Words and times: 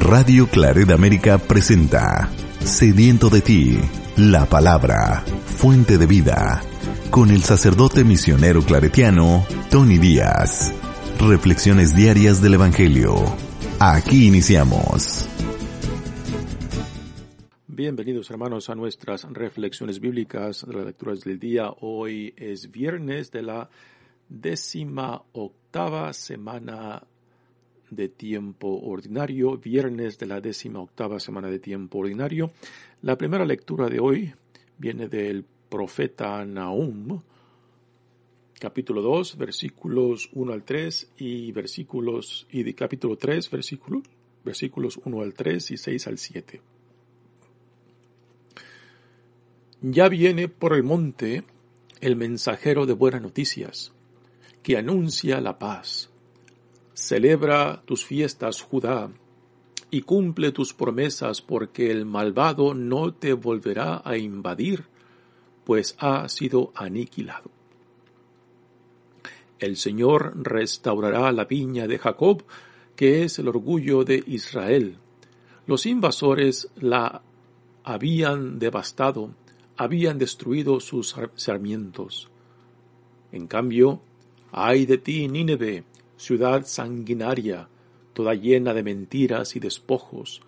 Radio 0.00 0.48
Claret 0.48 0.90
América 0.90 1.38
presenta 1.38 2.30
Sediento 2.64 3.28
de 3.28 3.42
ti, 3.42 3.78
la 4.16 4.46
palabra, 4.46 5.22
fuente 5.44 5.98
de 5.98 6.06
vida, 6.06 6.62
con 7.10 7.30
el 7.30 7.42
sacerdote 7.42 8.02
misionero 8.02 8.62
claretiano 8.62 9.44
Tony 9.70 9.98
Díaz. 9.98 10.72
Reflexiones 11.20 11.94
diarias 11.94 12.40
del 12.40 12.54
Evangelio. 12.54 13.14
Aquí 13.78 14.26
iniciamos. 14.26 15.28
Bienvenidos 17.68 18.30
hermanos 18.30 18.70
a 18.70 18.74
nuestras 18.74 19.24
reflexiones 19.30 20.00
bíblicas 20.00 20.66
de 20.66 20.74
las 20.74 20.86
lecturas 20.86 21.20
del 21.20 21.38
día. 21.38 21.70
Hoy 21.80 22.34
es 22.38 22.70
viernes 22.70 23.30
de 23.30 23.42
la 23.42 23.68
décima 24.28 25.22
octava 25.32 26.12
semana 26.14 27.02
de 27.90 28.08
tiempo 28.08 28.68
ordinario, 28.68 29.58
viernes 29.58 30.18
de 30.18 30.26
la 30.26 30.40
décima 30.40 30.80
octava 30.80 31.20
semana 31.20 31.48
de 31.48 31.58
tiempo 31.58 31.98
ordinario. 31.98 32.52
La 33.02 33.16
primera 33.16 33.44
lectura 33.44 33.88
de 33.88 34.00
hoy 34.00 34.32
viene 34.78 35.08
del 35.08 35.44
profeta 35.68 36.44
Nahum, 36.44 37.20
capítulo 38.58 39.02
2, 39.02 39.36
versículos 39.36 40.30
1 40.32 40.52
al 40.52 40.64
3 40.64 41.12
y 41.18 41.52
versículos, 41.52 42.46
y 42.50 42.62
de 42.62 42.74
capítulo 42.74 43.16
3, 43.16 43.50
versículos, 43.50 44.02
versículos 44.44 44.98
1 45.04 45.20
al 45.20 45.34
3 45.34 45.70
y 45.70 45.76
6 45.76 46.06
al 46.06 46.18
7. 46.18 46.60
Ya 49.82 50.08
viene 50.08 50.48
por 50.48 50.74
el 50.74 50.82
monte 50.82 51.42
el 52.00 52.16
mensajero 52.16 52.86
de 52.86 52.92
buenas 52.92 53.22
noticias, 53.22 53.92
que 54.62 54.76
anuncia 54.76 55.40
la 55.40 55.58
paz 55.58 56.09
Celebra 57.00 57.82
tus 57.86 58.04
fiestas, 58.04 58.60
Judá, 58.60 59.10
y 59.90 60.02
cumple 60.02 60.52
tus 60.52 60.74
promesas, 60.74 61.40
porque 61.40 61.90
el 61.90 62.04
malvado 62.04 62.74
no 62.74 63.14
te 63.14 63.32
volverá 63.32 64.02
a 64.04 64.18
invadir, 64.18 64.84
pues 65.64 65.96
ha 65.98 66.28
sido 66.28 66.72
aniquilado. 66.74 67.50
El 69.58 69.78
Señor 69.78 70.34
restaurará 70.44 71.32
la 71.32 71.46
viña 71.46 71.88
de 71.88 71.98
Jacob, 71.98 72.44
que 72.94 73.24
es 73.24 73.38
el 73.38 73.48
orgullo 73.48 74.04
de 74.04 74.22
Israel. 74.26 74.98
Los 75.66 75.86
invasores 75.86 76.68
la 76.76 77.22
habían 77.82 78.58
devastado, 78.58 79.30
habían 79.78 80.18
destruido 80.18 80.80
sus 80.80 81.16
sarmientos. 81.34 82.28
En 83.32 83.46
cambio, 83.46 84.02
ay 84.52 84.84
de 84.84 84.98
ti, 84.98 85.28
Nínive, 85.28 85.84
ciudad 86.20 86.66
sanguinaria, 86.66 87.66
toda 88.12 88.34
llena 88.34 88.74
de 88.74 88.82
mentiras 88.82 89.56
y 89.56 89.60
despojos, 89.60 90.42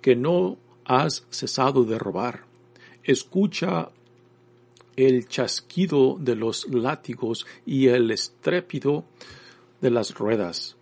que 0.00 0.14
no 0.14 0.58
has 0.84 1.26
cesado 1.30 1.82
de 1.82 1.98
robar. 1.98 2.44
Escucha 3.02 3.90
el 4.94 5.26
chasquido 5.26 6.16
de 6.20 6.36
los 6.36 6.68
látigos 6.68 7.46
y 7.66 7.88
el 7.88 8.12
estrépito 8.12 9.06
de 9.80 9.90
las 9.90 10.14
ruedas, 10.14 10.76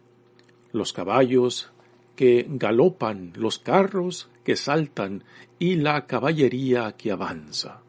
los 0.71 0.93
caballos 0.93 1.71
que 2.15 2.47
galopan, 2.47 3.33
los 3.37 3.59
carros 3.59 4.29
que 4.45 4.57
saltan 4.57 5.25
y 5.59 5.77
la 5.77 6.07
caballería 6.07 6.93
que 6.93 7.11
avanza. 7.11 7.81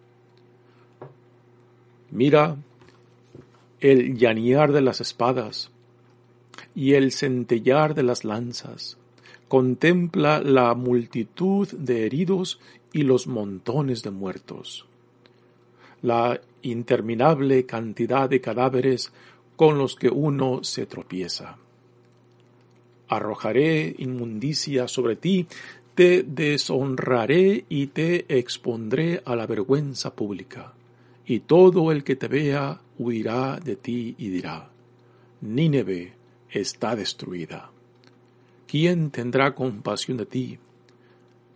Mira 2.09 2.55
el 3.81 4.17
llanear 4.17 4.71
de 4.71 4.81
las 4.81 5.01
espadas, 5.01 5.71
y 6.77 6.93
el 6.93 7.11
centellar 7.11 7.95
de 7.95 8.03
las 8.03 8.23
lanzas. 8.23 8.99
Contempla 9.47 10.41
la 10.41 10.75
multitud 10.75 11.67
de 11.69 12.05
heridos 12.05 12.59
y 12.93 13.01
los 13.01 13.25
montones 13.25 14.03
de 14.03 14.11
muertos. 14.11 14.85
La 16.03 16.39
interminable 16.61 17.65
cantidad 17.65 18.29
de 18.29 18.41
cadáveres 18.41 19.11
con 19.55 19.79
los 19.79 19.95
que 19.95 20.09
uno 20.09 20.63
se 20.63 20.85
tropieza. 20.85 21.57
Arrojaré 23.07 23.95
inmundicia 23.97 24.87
sobre 24.87 25.15
ti, 25.15 25.47
te 25.95 26.21
deshonraré 26.21 27.65
y 27.69 27.87
te 27.87 28.37
expondré 28.37 29.23
a 29.25 29.35
la 29.35 29.47
vergüenza 29.47 30.13
pública, 30.13 30.73
y 31.25 31.39
todo 31.39 31.91
el 31.91 32.03
que 32.03 32.15
te 32.15 32.27
vea 32.27 32.79
huirá 32.99 33.59
de 33.59 33.77
ti 33.77 34.13
y 34.19 34.29
dirá, 34.29 34.69
Nínive 35.41 36.17
está 36.51 36.95
destruida. 36.95 37.71
¿Quién 38.67 39.11
tendrá 39.11 39.55
compasión 39.55 40.17
de 40.17 40.25
ti? 40.25 40.59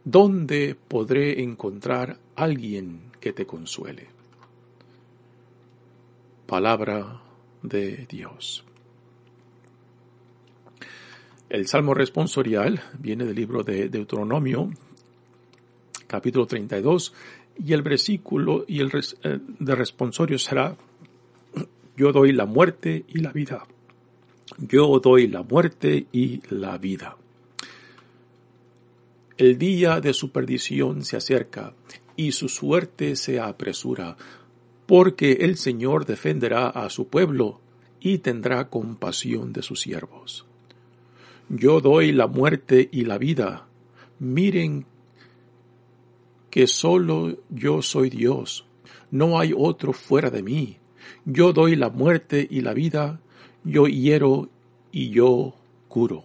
¿Dónde 0.04 0.76
podré 0.88 1.44
encontrar 1.44 2.18
alguien 2.36 3.12
que 3.20 3.34
te 3.34 3.46
consuele? 3.46 4.08
Palabra 6.48 7.22
de 7.62 8.08
Dios. 8.10 8.66
El 11.50 11.68
salmo 11.68 11.94
responsorial 11.94 12.82
viene 12.98 13.26
del 13.26 13.36
libro 13.36 13.64
de 13.64 13.90
Deuteronomio, 13.90 14.70
capítulo 16.08 16.48
32, 16.48 17.14
y 17.64 17.74
el 17.74 17.82
versículo 17.82 18.64
y 18.68 18.80
el 18.80 18.90
eh, 19.24 19.40
de 19.60 19.76
responsorio 19.76 20.40
será, 20.40 20.76
yo 21.98 22.12
doy 22.14 22.32
la 22.32 22.46
muerte 22.46 23.04
y 23.08 23.20
la 23.20 23.34
vida 23.34 23.68
yo 24.58 25.00
doy 25.00 25.28
la 25.28 25.44
muerte 25.44 26.08
y 26.12 26.42
la 26.54 26.78
vida. 26.78 27.18
El 29.38 29.58
día 29.58 30.02
de 30.02 30.14
su 30.14 30.32
perdición 30.32 31.04
se 31.04 31.18
acerca 31.18 31.74
y 32.16 32.32
su 32.34 32.50
suerte 32.50 33.16
se 33.16 33.40
apresura, 33.40 34.18
porque 34.86 35.32
el 35.42 35.58
Señor 35.58 36.06
defenderá 36.06 36.68
a 36.68 36.90
su 36.90 37.08
pueblo 37.08 37.60
y 38.00 38.20
tendrá 38.20 38.70
compasión 38.70 39.54
de 39.54 39.62
sus 39.62 39.82
siervos. 39.82 40.46
Yo 41.50 41.82
doy 41.82 42.12
la 42.12 42.28
muerte 42.28 42.90
y 42.92 43.06
la 43.06 43.18
vida. 43.18 43.68
Miren 44.20 44.86
que 46.50 46.68
solo 46.68 47.38
yo 47.50 47.82
soy 47.82 48.10
Dios. 48.10 48.66
No 49.10 49.40
hay 49.40 49.54
otro 49.58 49.94
fuera 49.94 50.30
de 50.30 50.44
mí. 50.44 50.78
Yo 51.26 51.54
doy 51.54 51.76
la 51.76 51.90
muerte 51.90 52.48
y 52.50 52.62
la 52.62 52.74
vida 52.74 53.22
yo 53.64 53.88
hiero 53.88 54.50
y 54.92 55.10
yo 55.10 55.54
curo. 55.88 56.24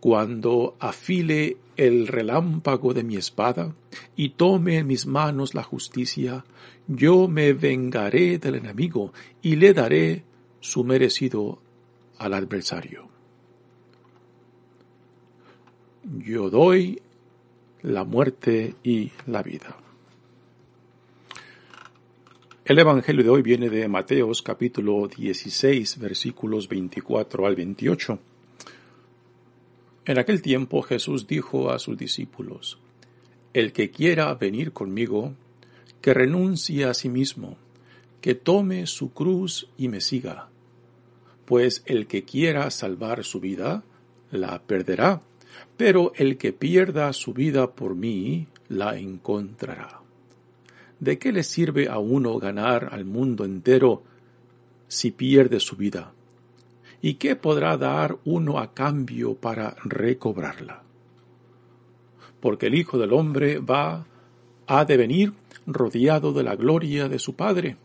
Cuando 0.00 0.76
afile 0.78 1.56
el 1.76 2.06
relámpago 2.06 2.94
de 2.94 3.04
mi 3.04 3.16
espada 3.16 3.74
y 4.16 4.30
tome 4.30 4.78
en 4.78 4.86
mis 4.86 5.06
manos 5.06 5.54
la 5.54 5.62
justicia, 5.62 6.44
yo 6.86 7.28
me 7.28 7.52
vengaré 7.52 8.38
del 8.38 8.56
enemigo 8.56 9.12
y 9.42 9.56
le 9.56 9.74
daré 9.74 10.24
su 10.60 10.84
merecido 10.84 11.60
al 12.18 12.34
adversario. 12.34 13.08
Yo 16.04 16.50
doy 16.50 17.00
la 17.82 18.04
muerte 18.04 18.74
y 18.82 19.12
la 19.26 19.42
vida. 19.42 19.76
El 22.68 22.78
Evangelio 22.78 23.24
de 23.24 23.30
hoy 23.30 23.40
viene 23.40 23.70
de 23.70 23.88
Mateos 23.88 24.42
capítulo 24.42 25.08
16 25.08 25.96
versículos 25.96 26.68
24 26.68 27.46
al 27.46 27.56
28. 27.56 28.18
En 30.04 30.18
aquel 30.18 30.42
tiempo 30.42 30.82
Jesús 30.82 31.26
dijo 31.26 31.70
a 31.70 31.78
sus 31.78 31.96
discípulos, 31.96 32.78
El 33.54 33.72
que 33.72 33.90
quiera 33.90 34.34
venir 34.34 34.72
conmigo, 34.72 35.32
que 36.02 36.12
renuncie 36.12 36.84
a 36.84 36.92
sí 36.92 37.08
mismo, 37.08 37.56
que 38.20 38.34
tome 38.34 38.86
su 38.86 39.14
cruz 39.14 39.70
y 39.78 39.88
me 39.88 40.02
siga, 40.02 40.50
pues 41.46 41.82
el 41.86 42.06
que 42.06 42.24
quiera 42.24 42.70
salvar 42.70 43.24
su 43.24 43.40
vida, 43.40 43.82
la 44.30 44.60
perderá, 44.60 45.22
pero 45.78 46.12
el 46.16 46.36
que 46.36 46.52
pierda 46.52 47.14
su 47.14 47.32
vida 47.32 47.70
por 47.70 47.94
mí, 47.94 48.46
la 48.68 48.98
encontrará. 48.98 50.02
¿De 51.00 51.18
qué 51.18 51.32
le 51.32 51.42
sirve 51.42 51.88
a 51.88 51.98
uno 51.98 52.38
ganar 52.38 52.88
al 52.92 53.04
mundo 53.04 53.44
entero 53.44 54.02
si 54.88 55.10
pierde 55.10 55.60
su 55.60 55.76
vida? 55.76 56.12
¿Y 57.00 57.14
qué 57.14 57.36
podrá 57.36 57.76
dar 57.76 58.18
uno 58.24 58.58
a 58.58 58.74
cambio 58.74 59.34
para 59.34 59.76
recobrarla? 59.84 60.82
Porque 62.40 62.66
el 62.66 62.74
Hijo 62.74 62.98
del 62.98 63.12
Hombre 63.12 63.58
va 63.58 64.06
a 64.66 64.84
devenir 64.84 65.32
rodeado 65.66 66.32
de 66.32 66.42
la 66.42 66.56
gloria 66.56 67.08
de 67.08 67.18
su 67.18 67.34
Padre, 67.34 67.76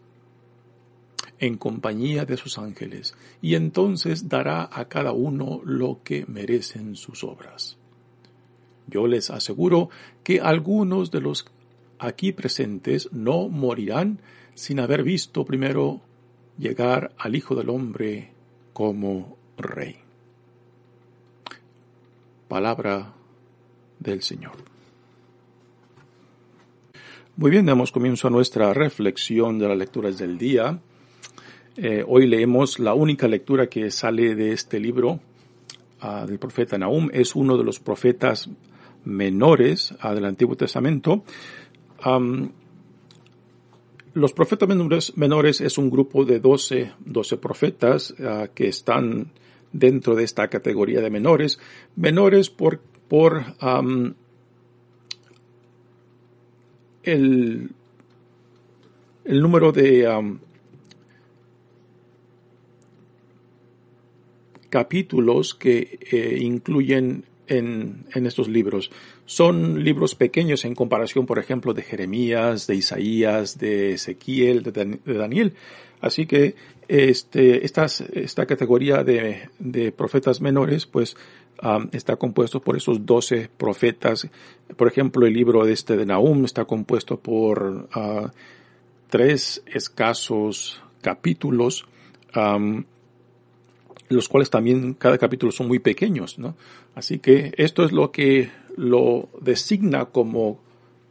en 1.40 1.58
compañía 1.58 2.26
de 2.26 2.38
sus 2.38 2.58
ángeles, 2.58 3.16
y 3.42 3.56
entonces 3.56 4.30
dará 4.30 4.70
a 4.72 4.86
cada 4.86 5.12
uno 5.12 5.62
lo 5.64 6.00
que 6.04 6.26
merecen 6.28 6.96
sus 6.96 7.24
obras. 7.24 7.78
Yo 8.88 9.08
les 9.08 9.30
aseguro 9.30 9.90
que 10.24 10.40
algunos 10.40 11.12
de 11.12 11.22
los 11.22 11.44
aquí 12.06 12.32
presentes 12.32 13.10
no 13.12 13.50
morirán 13.50 14.20
sin 14.54 14.80
haber 14.80 15.04
visto 15.04 15.46
primero 15.46 16.02
llegar 16.58 17.14
al 17.18 17.36
Hijo 17.36 17.56
del 17.56 17.70
Hombre 17.70 18.32
como 18.74 19.38
Rey. 19.58 20.04
palabra 22.54 23.12
del 23.98 24.22
Señor. 24.22 24.52
Muy 27.36 27.50
bien, 27.50 27.66
damos 27.66 27.92
comienzo 27.92 28.28
a 28.28 28.30
nuestra 28.30 28.72
reflexión 28.76 29.58
de 29.58 29.68
las 29.68 29.76
lecturas 29.76 30.20
del 30.20 30.38
día. 30.38 30.80
Eh, 31.78 32.04
hoy 32.08 32.28
leemos 32.28 32.78
la 32.78 32.94
única 32.94 33.28
lectura 33.28 33.66
que 33.66 33.90
sale 33.90 34.36
de 34.36 34.52
este 34.52 34.80
libro 34.80 35.20
uh, 36.04 36.28
del 36.28 36.38
profeta 36.38 36.78
Nahum. 36.78 37.10
Es 37.12 37.36
uno 37.36 37.58
de 37.58 37.64
los 37.64 37.80
profetas 37.80 38.48
menores 39.04 39.92
uh, 40.04 40.14
del 40.14 40.26
Antiguo 40.26 40.56
Testamento. 40.56 41.24
Los 44.14 44.34
profetas 44.34 44.70
menores, 45.16 45.62
es 45.62 45.78
un 45.78 45.90
grupo 45.90 46.26
de 46.26 46.40
12, 46.40 46.92
12 47.00 47.38
profetas 47.38 48.12
uh, 48.12 48.48
que 48.54 48.68
están 48.68 49.32
dentro 49.72 50.16
de 50.16 50.24
esta 50.24 50.48
categoría 50.50 51.02
de 51.02 51.10
menores. 51.10 51.60
Menores 51.96 52.50
por, 52.50 52.80
por 53.08 53.44
el, 57.04 57.72
el 59.26 59.42
número 59.42 59.72
de 59.72 60.08
capítulos 64.74 65.54
que 65.54 66.00
eh, 66.12 66.40
incluyen 66.42 67.26
en, 67.46 68.06
en, 68.12 68.26
estos 68.26 68.48
libros. 68.48 68.90
Son 69.26 69.84
libros 69.84 70.16
pequeños 70.16 70.66
en 70.66 70.76
comparación, 70.76 71.26
por 71.26 71.40
ejemplo, 71.40 71.74
de 71.74 71.82
Jeremías, 71.82 72.68
de 72.68 72.76
Isaías, 72.76 73.58
de 73.58 73.94
Ezequiel, 73.94 74.64
de, 74.64 75.00
Daniel. 75.06 75.54
Así 76.02 76.26
que 76.26 76.56
este, 76.90 77.66
esta 77.66 78.46
categoría 78.46 79.04
de, 79.04 79.50
de 79.60 79.94
profetas 79.94 80.42
menores, 80.42 80.86
pues, 80.86 81.16
um, 81.64 81.88
está 81.94 82.18
compuesto 82.18 82.62
por 82.62 82.76
esos 82.76 83.06
doce 83.06 83.50
profetas. 83.58 84.28
Por 84.76 84.90
ejemplo, 84.90 85.26
el 85.26 85.34
libro 85.34 85.66
de 85.66 85.72
este 85.72 85.96
de 85.96 86.06
Nahum 86.06 86.44
está 86.44 86.66
compuesto 86.66 87.18
por 87.18 87.88
uh, 87.96 88.28
tres 89.10 89.64
escasos 89.68 90.82
capítulos. 91.02 91.86
Los 94.10 94.28
cuales 94.28 94.50
también 94.50 94.96
cada 94.96 95.18
capítulo 95.18 95.52
son 95.52 95.68
muy 95.68 95.80
pequeños, 95.80 96.38
¿no? 96.38 96.56
Así 96.94 97.20
que 97.20 97.54
esto 97.58 97.84
es 97.86 97.92
lo 97.92 98.12
que 98.12 98.50
lo 98.76 99.30
designa 99.42 100.06
como 100.06 100.60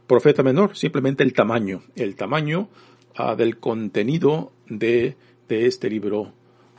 profeta 0.07 0.43
menor, 0.43 0.75
simplemente 0.75 1.23
el 1.23 1.33
tamaño, 1.33 1.81
el 1.95 2.15
tamaño 2.15 2.69
uh, 3.17 3.35
del 3.35 3.57
contenido 3.57 4.51
de, 4.67 5.15
de 5.47 5.65
este 5.65 5.89
libro 5.89 6.33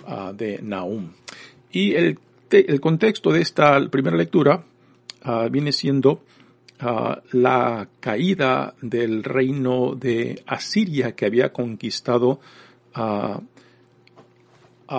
uh, 0.06 0.32
de 0.32 0.60
Nahum. 0.62 1.12
Y 1.72 1.94
el, 1.94 2.18
el, 2.50 2.80
contexto 2.80 3.32
de 3.32 3.40
esta 3.40 3.88
primera 3.88 4.16
lectura 4.16 4.64
uh, 5.24 5.48
viene 5.50 5.72
siendo 5.72 6.22
la 7.32 7.88
caída 8.00 8.74
del 8.82 9.24
reino 9.24 9.94
de 9.94 10.42
Asiria 10.44 11.14
que 11.14 11.24
había 11.24 11.50
conquistado 11.50 12.40
a 12.92 13.40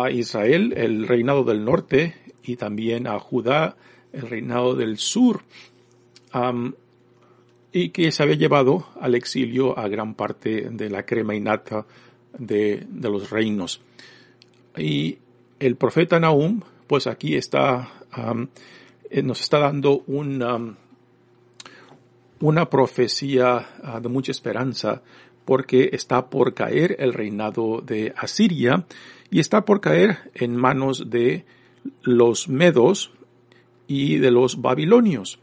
Israel 0.09 0.73
el 0.75 1.07
reinado 1.07 1.43
del 1.43 1.63
norte 1.63 2.15
y 2.43 2.55
también 2.55 3.05
a 3.07 3.19
Judá 3.19 3.77
el 4.13 4.21
reinado 4.23 4.73
del 4.75 4.97
sur 4.97 5.43
y 7.71 7.89
que 7.89 8.11
se 8.11 8.23
había 8.23 8.35
llevado 8.35 8.87
al 8.99 9.15
exilio 9.15 9.77
a 9.77 9.87
gran 9.87 10.15
parte 10.15 10.69
de 10.71 10.89
la 10.89 11.05
crema 11.05 11.35
innata 11.35 11.85
de, 12.37 12.85
de 12.89 13.09
los 13.09 13.29
reinos. 13.29 13.81
Y 14.77 15.17
el 15.59 15.75
profeta 15.75 16.19
Nahum, 16.19 16.61
pues 16.87 17.07
aquí 17.07 17.35
está, 17.35 17.89
eh, 19.09 19.21
nos 19.21 19.41
está 19.41 19.59
dando 19.59 20.03
una, 20.07 20.55
um, 20.55 20.75
una 22.41 22.69
profecía 22.69 23.67
uh, 23.83 23.99
de 23.99 24.09
mucha 24.09 24.31
esperanza 24.31 25.01
porque 25.45 25.89
está 25.93 26.29
por 26.29 26.53
caer 26.53 26.95
el 26.99 27.13
reinado 27.13 27.81
de 27.81 28.13
Asiria 28.17 28.85
y 29.29 29.39
está 29.39 29.63
por 29.63 29.79
caer 29.79 30.31
en 30.33 30.55
manos 30.55 31.09
de 31.09 31.45
los 32.01 32.49
medos 32.49 33.11
y 33.87 34.17
de 34.17 34.31
los 34.31 34.61
babilonios. 34.61 35.39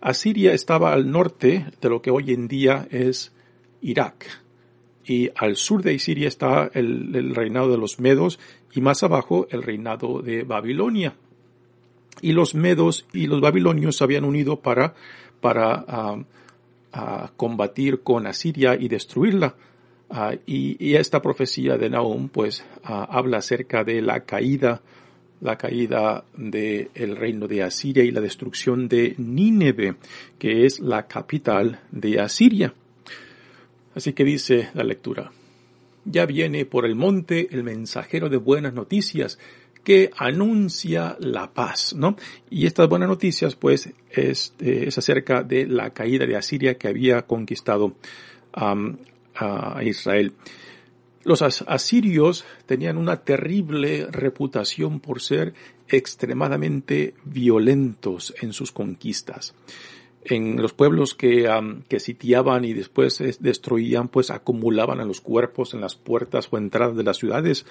Asiria 0.00 0.52
estaba 0.52 0.92
al 0.92 1.10
norte 1.10 1.66
de 1.80 1.88
lo 1.88 2.00
que 2.00 2.10
hoy 2.10 2.32
en 2.32 2.48
día 2.48 2.86
es 2.90 3.32
Irak. 3.80 4.26
Y 5.04 5.30
al 5.36 5.56
sur 5.56 5.82
de 5.82 5.98
Siria 5.98 6.28
está 6.28 6.70
el, 6.74 7.34
reinado 7.34 7.70
de 7.70 7.78
los 7.78 7.98
medos 7.98 8.38
y 8.74 8.80
más 8.80 9.02
abajo 9.02 9.46
el 9.50 9.62
reinado 9.62 10.20
de 10.20 10.42
Babilonia. 10.42 11.14
Y 12.20 12.32
los 12.32 12.54
medos 12.54 13.06
y 13.12 13.26
los 13.26 13.40
babilonios 13.40 13.96
se 13.96 14.04
habían 14.04 14.24
unido 14.24 14.60
para, 14.60 14.94
para 15.40 15.84
uh, 16.14 16.24
combatir 17.36 18.02
con 18.02 18.26
Asiria 18.26 18.76
y 18.78 18.88
destruirla. 18.88 19.54
Uh, 20.10 20.36
y, 20.46 20.94
esta 20.94 21.22
profecía 21.22 21.76
de 21.76 21.90
Nahum 21.90 22.28
pues 22.28 22.64
habla 22.82 23.38
acerca 23.38 23.84
de 23.84 24.02
la 24.02 24.20
caída, 24.20 24.82
la 25.40 25.56
caída 25.56 26.24
del 26.36 26.90
el 26.94 27.16
reino 27.16 27.46
de 27.46 27.62
Asiria 27.62 28.04
y 28.04 28.10
la 28.10 28.20
destrucción 28.20 28.88
de 28.88 29.14
Nínive, 29.18 29.96
que 30.38 30.66
es 30.66 30.80
la 30.80 31.06
capital 31.06 31.80
de 31.90 32.20
Asiria. 32.20 32.74
Así 33.94 34.12
que 34.12 34.24
dice 34.24 34.70
la 34.74 34.84
lectura, 34.84 35.32
ya 36.04 36.26
viene 36.26 36.64
por 36.64 36.86
el 36.86 36.94
monte 36.94 37.48
el 37.50 37.64
mensajero 37.64 38.28
de 38.28 38.36
buenas 38.36 38.74
noticias 38.74 39.38
que 39.84 40.10
anuncia 40.16 41.16
la 41.20 41.52
paz, 41.52 41.94
¿no? 41.94 42.16
Y 42.50 42.66
estas 42.66 42.88
buenas 42.88 43.08
noticias 43.08 43.54
pues 43.56 43.90
es, 44.10 44.54
eh, 44.60 44.84
es 44.88 44.98
acerca 44.98 45.42
de 45.42 45.66
la 45.66 45.90
caída 45.90 46.26
de 46.26 46.36
Asiria 46.36 46.76
que 46.76 46.88
había 46.88 47.22
conquistado 47.22 47.94
a 48.52 49.82
Israel. 49.84 50.32
Los 51.28 51.42
asirios 51.42 52.46
tenían 52.64 52.96
una 52.96 53.18
terrible 53.18 54.06
reputación 54.10 54.98
por 54.98 55.20
ser 55.20 55.52
extremadamente 55.86 57.12
violentos 57.26 58.34
en 58.40 58.54
sus 58.54 58.72
conquistas. 58.72 59.54
En 60.24 60.56
los 60.62 60.72
pueblos 60.72 61.14
que, 61.14 61.46
sitiaban 61.98 62.64
y 62.64 62.72
después 62.72 63.22
destruían, 63.40 64.08
pues 64.08 64.30
acumulaban 64.30 65.00
a 65.00 65.04
los 65.04 65.20
cuerpos 65.20 65.74
en 65.74 65.82
las 65.82 65.96
puertas 65.96 66.48
o 66.50 66.56
entradas 66.56 66.96
de 66.96 67.04
las 67.04 67.18
ciudades 67.18 67.66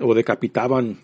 o 0.00 0.14
decapitaban 0.14 1.00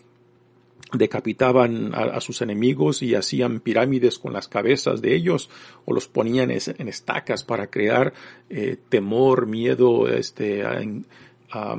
decapitaban 0.94 1.94
a, 1.94 2.20
sus 2.20 2.42
enemigos 2.42 3.02
y 3.02 3.14
hacían 3.14 3.60
pirámides 3.60 4.18
con 4.18 4.34
las 4.34 4.46
cabezas 4.46 5.00
de 5.00 5.14
ellos 5.14 5.48
o 5.86 5.94
los 5.94 6.06
ponían 6.06 6.50
en 6.50 6.88
estacas 6.88 7.44
para 7.44 7.68
crear 7.68 8.12
eh, 8.50 8.76
temor, 8.90 9.46
miedo 9.46 10.06
este, 10.08 10.64
a, 11.52 11.76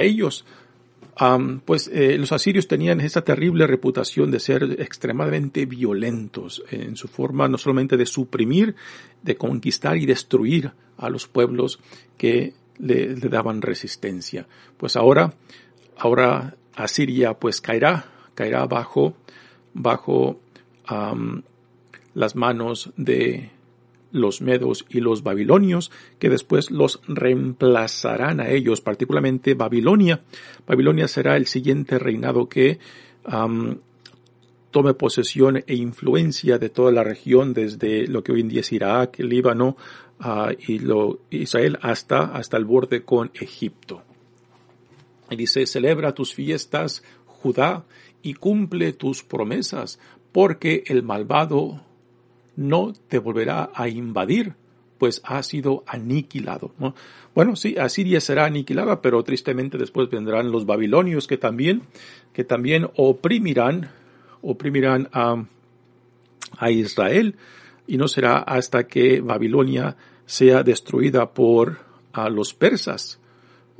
ellos. 0.00 0.44
Pues 1.64 1.90
eh, 1.92 2.16
los 2.16 2.30
asirios 2.30 2.68
tenían 2.68 3.00
esa 3.00 3.22
terrible 3.22 3.66
reputación 3.66 4.30
de 4.30 4.38
ser 4.38 4.76
extremadamente 4.78 5.66
violentos 5.66 6.62
en 6.70 6.94
su 6.94 7.08
forma 7.08 7.48
no 7.48 7.58
solamente 7.58 7.96
de 7.96 8.06
suprimir, 8.06 8.76
de 9.22 9.36
conquistar 9.36 9.96
y 9.96 10.06
destruir 10.06 10.70
a 10.96 11.10
los 11.10 11.26
pueblos 11.26 11.80
que 12.16 12.52
le, 12.78 13.14
daban 13.16 13.62
resistencia. 13.62 14.46
Pues 14.76 14.94
ahora, 14.94 15.34
ahora 15.96 16.54
Asiria 16.76 17.34
pues 17.34 17.60
caerá 17.60 18.12
caerá 18.38 18.66
bajo, 18.66 19.16
bajo 19.74 20.38
las 22.14 22.36
manos 22.36 22.92
de 22.96 23.50
los 24.10 24.40
medos 24.40 24.84
y 24.88 25.00
los 25.00 25.22
babilonios, 25.22 25.90
que 26.18 26.30
después 26.30 26.70
los 26.70 27.00
reemplazarán 27.06 28.40
a 28.40 28.48
ellos, 28.50 28.80
particularmente 28.80 29.54
Babilonia. 29.54 30.22
Babilonia 30.66 31.08
será 31.08 31.36
el 31.36 31.46
siguiente 31.46 31.98
reinado 31.98 32.48
que 32.48 32.78
tome 34.70 34.94
posesión 34.94 35.62
e 35.66 35.74
influencia 35.74 36.58
de 36.58 36.68
toda 36.68 36.92
la 36.92 37.04
región, 37.04 37.52
desde 37.52 38.06
lo 38.06 38.22
que 38.22 38.32
hoy 38.32 38.40
en 38.40 38.48
día 38.48 38.60
es 38.60 38.72
Irak, 38.72 39.18
Líbano 39.18 39.76
uh, 40.20 40.52
y 40.66 40.78
lo, 40.78 41.20
Israel 41.30 41.78
hasta, 41.82 42.24
hasta 42.24 42.56
el 42.56 42.64
borde 42.64 43.02
con 43.02 43.30
Egipto. 43.34 44.02
Y 45.30 45.36
dice, 45.36 45.66
celebra 45.66 46.14
tus 46.14 46.34
fiestas, 46.34 47.02
Judá, 47.26 47.84
y 48.22 48.34
cumple 48.34 48.92
tus 48.92 49.22
promesas, 49.22 49.98
porque 50.32 50.84
el 50.86 51.02
malvado 51.02 51.82
no 52.58 52.92
te 53.06 53.20
volverá 53.20 53.70
a 53.72 53.88
invadir, 53.88 54.54
pues 54.98 55.22
ha 55.24 55.40
sido 55.44 55.84
aniquilado. 55.86 56.72
Bueno, 57.32 57.54
sí, 57.54 57.76
Asiria 57.78 58.20
será 58.20 58.46
aniquilada, 58.46 59.00
pero 59.00 59.22
tristemente 59.22 59.78
después 59.78 60.10
vendrán 60.10 60.50
los 60.50 60.66
babilonios 60.66 61.28
que 61.28 61.36
también, 61.36 61.82
que 62.32 62.42
también 62.42 62.90
oprimirán, 62.96 63.92
oprimirán 64.42 65.08
a, 65.12 65.44
a 66.58 66.70
Israel, 66.72 67.36
y 67.86 67.96
no 67.96 68.08
será 68.08 68.38
hasta 68.38 68.88
que 68.88 69.20
Babilonia 69.20 69.96
sea 70.26 70.64
destruida 70.64 71.30
por 71.32 71.78
a 72.12 72.28
los 72.28 72.54
persas, 72.54 73.20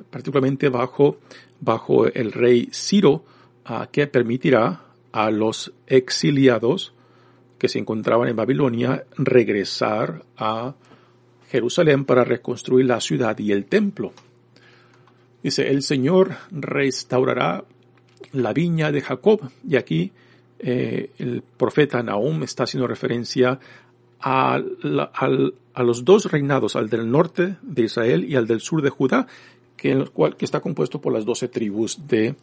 particularmente 0.09 0.69
bajo, 0.69 1.19
bajo 1.61 2.07
el 2.07 2.31
rey 2.31 2.69
Ciro, 2.73 3.25
que 3.91 4.07
permitirá 4.07 4.83
a 5.11 5.33
los 5.33 5.73
exiliados 5.89 6.95
que 7.59 7.69
se 7.69 7.79
encontraban 7.79 8.29
en 8.29 8.37
Babilonia 8.37 9.05
regresar 9.17 10.23
a 10.37 10.75
Jerusalén 11.51 12.05
para 12.05 12.25
reconstruir 12.25 12.87
la 12.87 13.01
ciudad 13.01 13.39
y 13.39 13.53
el 13.53 13.65
templo. 13.67 14.13
Dice, 15.43 15.69
el 15.69 15.83
Señor 15.83 16.37
restaurará 16.51 17.65
la 18.33 18.53
viña 18.53 18.93
de 18.93 19.01
Jacob. 19.01 19.41
Y 19.67 19.77
aquí 19.77 20.13
eh, 20.59 21.11
el 21.19 21.43
profeta 21.43 22.03
Nahum 22.03 22.43
está 22.43 22.65
haciendo 22.65 22.87
referencia 22.87 23.59
a, 24.21 24.57
a, 24.57 25.83
los 25.83 26.05
dos 26.05 26.31
reinados, 26.31 26.77
al 26.77 26.89
del 26.89 27.11
norte 27.11 27.57
de 27.63 27.83
Israel 27.83 28.25
y 28.25 28.37
al 28.37 28.47
del 28.47 28.61
sur 28.61 28.83
de 28.83 28.91
Judá, 28.91 29.27
que, 29.77 29.93
el 29.93 30.11
cual, 30.11 30.37
que 30.37 30.45
está 30.45 30.61
compuesto 30.61 31.01
por 31.01 31.13
las 31.13 31.25
doce 31.25 31.49
tribus 31.49 32.07
de, 32.09 32.35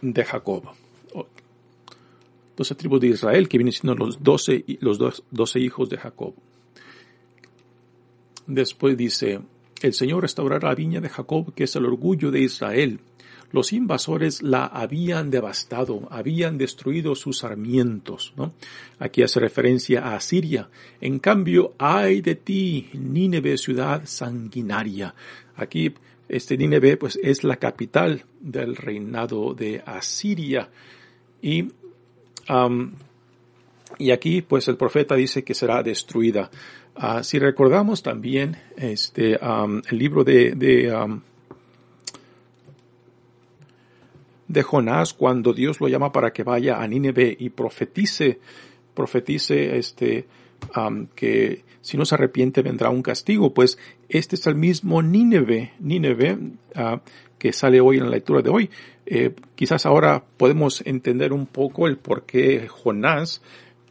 de 0.00 0.24
Jacob. 0.24 0.64
Doce 2.56 2.74
tribus 2.74 3.00
de 3.00 3.08
Israel, 3.08 3.48
que 3.48 3.58
vienen 3.58 3.72
siendo 3.72 3.94
los 3.94 4.22
doce, 4.22 4.64
los 4.80 4.98
doce 5.30 5.60
hijos 5.60 5.88
de 5.90 5.98
Jacob. 5.98 6.34
Después 8.46 8.96
dice, 8.96 9.40
el 9.82 9.92
Señor 9.92 10.22
restaurará 10.22 10.68
la 10.68 10.74
viña 10.74 11.00
de 11.00 11.08
Jacob, 11.08 11.52
que 11.54 11.64
es 11.64 11.76
el 11.76 11.84
orgullo 11.84 12.30
de 12.30 12.40
Israel. 12.40 13.00
Los 13.52 13.72
invasores 13.72 14.42
la 14.42 14.66
habían 14.66 15.30
devastado, 15.30 16.08
habían 16.10 16.58
destruido 16.58 17.14
sus 17.14 17.38
sarmientos. 17.38 18.32
¿no? 18.36 18.52
Aquí 18.98 19.22
hace 19.22 19.40
referencia 19.40 20.02
a 20.02 20.16
Asiria. 20.16 20.68
En 21.00 21.18
cambio, 21.18 21.74
ay 21.78 22.20
de 22.20 22.34
ti, 22.34 22.88
Nínive, 22.92 23.56
ciudad 23.56 24.02
sanguinaria. 24.04 25.14
Aquí, 25.56 25.94
este 26.28 26.56
Nínive, 26.56 26.96
pues, 26.96 27.18
es 27.22 27.44
la 27.44 27.56
capital 27.56 28.24
del 28.40 28.76
reinado 28.76 29.54
de 29.54 29.82
Asiria. 29.86 30.68
Y, 31.40 31.68
y 33.98 34.10
aquí, 34.10 34.42
pues, 34.42 34.68
el 34.68 34.76
profeta 34.76 35.14
dice 35.14 35.44
que 35.44 35.54
será 35.54 35.82
destruida. 35.82 36.50
Ah, 36.94 37.22
si 37.22 37.38
recordamos 37.38 38.02
también 38.02 38.56
este, 38.76 39.38
el 39.42 39.98
libro 39.98 40.24
de, 40.24 40.52
de, 40.52 41.20
de, 44.48 44.62
Jonás, 44.62 45.12
cuando 45.12 45.52
Dios 45.52 45.78
lo 45.80 45.88
llama 45.88 46.10
para 46.10 46.32
que 46.32 46.42
vaya 46.42 46.80
a 46.80 46.88
Nínive 46.88 47.36
y 47.38 47.50
profetice, 47.50 48.40
profetice 48.94 49.76
este, 49.76 50.26
que 51.14 51.64
si 51.82 51.96
no 51.98 52.06
se 52.06 52.14
arrepiente 52.14 52.62
vendrá 52.62 52.88
un 52.88 53.02
castigo, 53.02 53.52
pues 53.52 53.78
este 54.08 54.36
es 54.36 54.46
el 54.46 54.54
mismo 54.54 55.02
Nínive, 55.02 55.74
Nínive 55.78 56.38
ah, 56.74 57.02
que 57.38 57.52
sale 57.52 57.80
hoy 57.80 57.98
en 57.98 58.04
la 58.04 58.10
lectura 58.10 58.40
de 58.40 58.50
hoy. 58.50 58.70
Eh, 59.06 59.34
quizás 59.54 59.86
ahora 59.86 60.24
podemos 60.36 60.82
entender 60.84 61.32
un 61.32 61.46
poco 61.46 61.86
el 61.86 61.96
por 61.96 62.24
qué 62.24 62.66
Jonás 62.68 63.40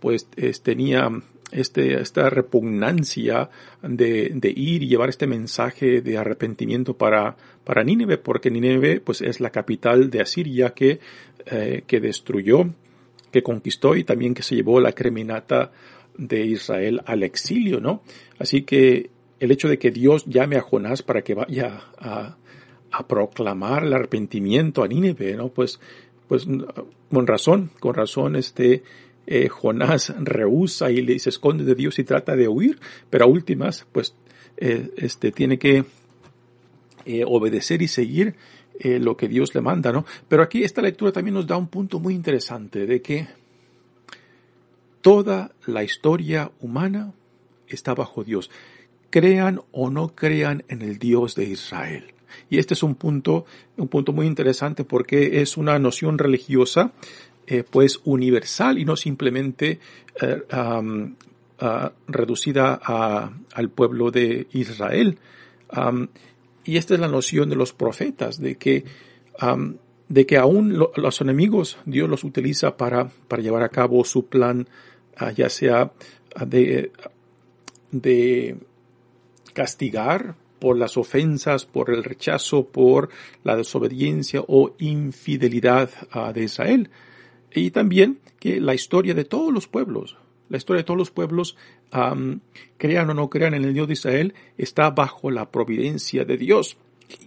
pues 0.01 0.27
tenía 0.61 1.09
este, 1.51 2.01
esta 2.01 2.29
repugnancia 2.29 3.49
de, 3.81 4.31
de, 4.33 4.49
ir 4.49 4.83
y 4.83 4.87
llevar 4.87 5.09
este 5.09 5.25
mensaje 5.25 6.01
de 6.01 6.17
arrepentimiento 6.17 6.97
para, 6.97 7.37
para 7.63 7.83
Nínive, 7.83 8.17
porque 8.17 8.51
Nínive 8.51 8.99
pues, 8.99 9.21
es 9.21 9.39
la 9.39 9.51
capital 9.51 10.09
de 10.09 10.21
Asiria 10.21 10.71
que, 10.71 10.99
eh, 11.45 11.83
que 11.87 11.99
destruyó, 11.99 12.69
que 13.31 13.41
conquistó 13.43 13.95
y 13.95 14.03
también 14.03 14.33
que 14.33 14.43
se 14.43 14.55
llevó 14.55 14.79
la 14.79 14.91
criminata 14.91 15.71
de 16.17 16.45
Israel 16.45 17.01
al 17.05 17.23
exilio, 17.23 17.79
¿no? 17.79 18.01
Así 18.39 18.63
que 18.63 19.09
el 19.39 19.51
hecho 19.51 19.67
de 19.67 19.77
que 19.77 19.91
Dios 19.91 20.25
llame 20.25 20.57
a 20.57 20.61
Jonás 20.61 21.03
para 21.03 21.21
que 21.21 21.33
vaya 21.35 21.81
a, 21.97 22.37
a 22.97 23.07
proclamar 23.07 23.83
el 23.83 23.93
arrepentimiento 23.93 24.83
a 24.83 24.87
Nínive, 24.87 25.35
¿no? 25.35 25.49
Pues, 25.49 25.79
pues 26.27 26.47
con 27.11 27.27
razón, 27.27 27.71
con 27.79 27.93
razón, 27.93 28.35
este, 28.35 28.83
eh, 29.27 29.49
Jonás 29.49 30.13
rehúsa 30.19 30.91
y 30.91 31.19
se 31.19 31.29
esconde 31.29 31.63
de 31.63 31.75
Dios 31.75 31.97
y 31.99 32.03
trata 32.03 32.35
de 32.35 32.47
huir, 32.47 32.79
pero 33.09 33.25
a 33.25 33.27
últimas, 33.27 33.85
pues, 33.91 34.15
eh, 34.57 34.91
este, 34.97 35.31
tiene 35.31 35.57
que 35.57 35.85
eh, 37.05 37.23
obedecer 37.25 37.81
y 37.81 37.87
seguir 37.87 38.35
lo 38.77 39.15
que 39.15 39.29
Dios 39.29 39.55
le 39.55 39.61
manda, 39.61 39.93
¿no? 39.93 40.05
Pero 40.27 40.43
aquí 40.43 40.65
esta 40.65 40.81
lectura 40.81 41.13
también 41.13 41.35
nos 41.35 41.47
da 41.47 41.55
un 41.55 41.69
punto 41.69 41.97
muy 42.01 42.13
interesante 42.13 42.85
de 42.85 43.01
que 43.01 43.25
toda 44.99 45.51
la 45.65 45.81
historia 45.81 46.51
humana 46.59 47.13
está 47.69 47.93
bajo 47.93 48.25
Dios. 48.25 48.51
Crean 49.11 49.61
o 49.71 49.89
no 49.89 50.13
crean 50.13 50.65
en 50.67 50.81
el 50.81 50.99
Dios 50.99 51.35
de 51.35 51.45
Israel. 51.45 52.14
Y 52.49 52.59
este 52.59 52.73
es 52.73 52.83
un 52.83 52.95
punto, 52.95 53.45
un 53.77 53.87
punto 53.87 54.13
muy 54.13 54.27
interesante 54.27 54.83
porque 54.83 55.41
es 55.41 55.57
una 55.57 55.79
noción 55.79 56.17
religiosa 56.17 56.91
eh, 57.47 57.63
pues 57.69 58.01
universal 58.05 58.79
y 58.79 58.85
no 58.85 58.95
simplemente 58.95 59.79
eh, 60.21 60.43
reducida 62.07 62.73
al 63.53 63.69
pueblo 63.69 64.11
de 64.11 64.47
Israel. 64.53 65.17
y 66.65 66.77
esta 66.77 66.93
es 66.95 66.99
la 66.99 67.07
noción 67.07 67.49
de 67.49 67.55
los 67.55 67.71
profetas, 67.71 68.39
de 68.41 68.55
que, 68.55 68.83
de 70.09 70.25
que 70.25 70.37
aún 70.37 70.77
los 70.77 71.21
enemigos 71.21 71.77
Dios 71.85 72.09
los 72.09 72.23
utiliza 72.23 72.75
para, 72.75 73.09
para 73.27 73.41
llevar 73.41 73.63
a 73.63 73.69
cabo 73.69 74.03
su 74.03 74.25
plan, 74.27 74.67
ah, 75.15 75.31
ya 75.31 75.49
sea 75.49 75.91
ah, 76.35 76.45
de, 76.45 76.91
de 77.91 78.57
castigar 79.53 80.35
por 80.65 80.79
las 80.79 80.97
ofensas, 80.97 81.63
por 81.63 81.91
el 81.91 82.03
rechazo, 82.03 82.65
por 82.65 83.09
la 83.43 83.55
desobediencia 83.55 84.43
o 84.47 84.73
infidelidad 84.79 85.91
ah, 86.09 86.33
de 86.33 86.45
Israel. 86.45 86.89
Y 87.53 87.69
también 87.69 88.17
que 88.39 88.59
la 88.59 88.73
historia 88.73 89.13
de 89.13 89.25
todos 89.25 89.53
los 89.53 89.67
pueblos, 89.67 90.17
la 90.49 90.57
historia 90.57 90.79
de 90.79 90.85
todos 90.85 90.97
los 90.97 91.11
pueblos, 91.11 91.55
crean 92.79 93.09
o 93.11 93.13
no 93.13 93.29
crean 93.29 93.53
en 93.53 93.63
el 93.63 93.75
Dios 93.75 93.85
de 93.85 93.93
Israel, 93.93 94.33
está 94.57 94.89
bajo 94.89 95.29
la 95.29 95.51
providencia 95.51 96.25
de 96.25 96.35
Dios. 96.35 96.77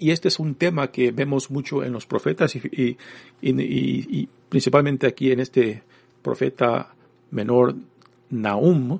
Y 0.00 0.10
este 0.10 0.26
es 0.26 0.40
un 0.40 0.56
tema 0.56 0.90
que 0.90 1.12
vemos 1.12 1.48
mucho 1.48 1.84
en 1.84 1.92
los 1.92 2.06
profetas 2.06 2.56
y, 2.56 2.96
y, 3.40 4.28
principalmente 4.48 5.06
aquí 5.06 5.30
en 5.30 5.38
este 5.38 5.84
profeta 6.22 6.92
menor 7.30 7.76
Nahum, 8.30 8.98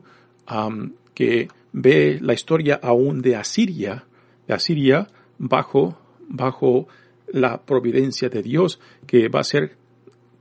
que 1.12 1.49
ve 1.73 2.21
la 2.23 2.35
historia 2.35 2.78
aún 2.80 3.21
de 3.21 3.35
Asiria, 3.35 4.04
de 4.49 4.55
Asiria 4.55 5.07
bajo, 5.38 5.97
bajo 6.26 6.88
la 7.28 7.62
providencia 7.62 8.28
de 8.28 8.43
Dios, 8.43 8.81
que 9.07 9.28
va 9.28 9.40
a 9.40 9.45
ser 9.45 9.76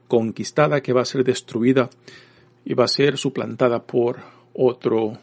conquistada 0.08 0.82
que 0.82 0.94
va 0.94 1.02
a 1.02 1.06
ser 1.06 1.24
destruida 1.24 1.90
y 2.66 2.74
va 2.74 2.86
a 2.86 2.90
ser 2.90 3.18
suplantada 3.18 3.84
por 3.84 4.20
otro 4.54 5.18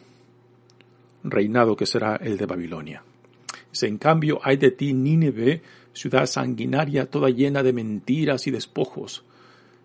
reinado 1.23 1.75
que 1.75 1.85
será 1.85 2.15
el 2.17 2.37
de 2.37 2.45
Babilonia. 2.45 3.03
En 3.81 3.97
cambio, 3.97 4.39
hay 4.41 4.57
de 4.57 4.71
ti, 4.71 4.93
Nínive, 4.93 5.61
ciudad 5.91 6.27
sanguinaria, 6.27 7.09
toda 7.09 7.29
llena 7.29 7.61
de 7.61 7.73
mentiras 7.73 8.47
y 8.47 8.51
despojos, 8.51 9.23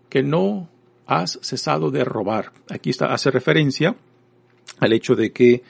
que 0.09 0.23
no 0.23 0.69
has 1.07 1.39
cesado 1.43 1.91
de 1.91 2.05
robar. 2.05 2.53
Aquí 2.69 2.91
está, 2.91 3.13
hace 3.13 3.31
referencia 3.31 3.97
al 4.79 4.93
hecho 4.93 5.17
de 5.17 5.33
que 5.33 5.63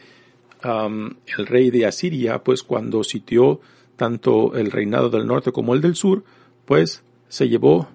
el 0.62 1.46
rey 1.46 1.70
de 1.70 1.86
Asiria, 1.86 2.42
pues 2.42 2.62
cuando 2.62 3.02
sitió 3.04 3.60
tanto 3.96 4.54
el 4.54 4.70
reinado 4.70 5.10
del 5.10 5.26
norte 5.26 5.52
como 5.52 5.74
el 5.74 5.80
del 5.80 5.94
sur, 5.94 6.24
pues 6.64 7.02
se 7.28 7.48
llevó 7.48 7.88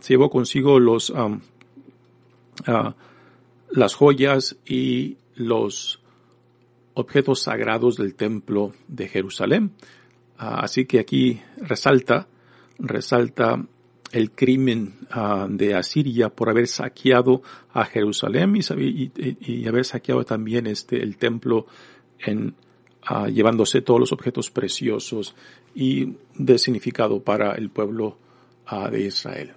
se 0.00 0.14
llevó 0.14 0.30
consigo 0.30 0.78
los, 0.78 1.12
ah, 1.16 2.94
las 3.70 3.94
joyas 3.94 4.56
y 4.66 5.16
los 5.34 6.00
objetos 6.94 7.42
sagrados 7.42 7.96
del 7.96 8.14
templo 8.14 8.72
de 8.88 9.08
Jerusalén. 9.08 9.72
Ah, 10.38 10.60
así 10.62 10.86
que 10.86 11.00
aquí 11.00 11.40
resalta, 11.56 12.28
resalta 12.78 13.64
el 14.12 14.32
crimen 14.32 14.94
ah, 15.10 15.46
de 15.48 15.74
Asiria 15.74 16.30
por 16.30 16.48
haber 16.48 16.66
saqueado 16.66 17.42
a 17.72 17.84
Jerusalén 17.84 18.56
y, 18.56 19.66
haber 19.66 19.84
saqueado 19.84 20.24
también 20.24 20.66
este, 20.66 21.02
el 21.02 21.16
templo 21.16 21.66
en, 22.18 22.54
llevándose 23.32 23.80
todos 23.82 24.00
los 24.00 24.12
objetos 24.12 24.50
preciosos 24.50 25.34
y 25.74 26.14
de 26.34 26.58
significado 26.58 27.22
para 27.22 27.52
el 27.52 27.70
pueblo 27.70 28.18
de 28.90 29.00
Israel. 29.00 29.52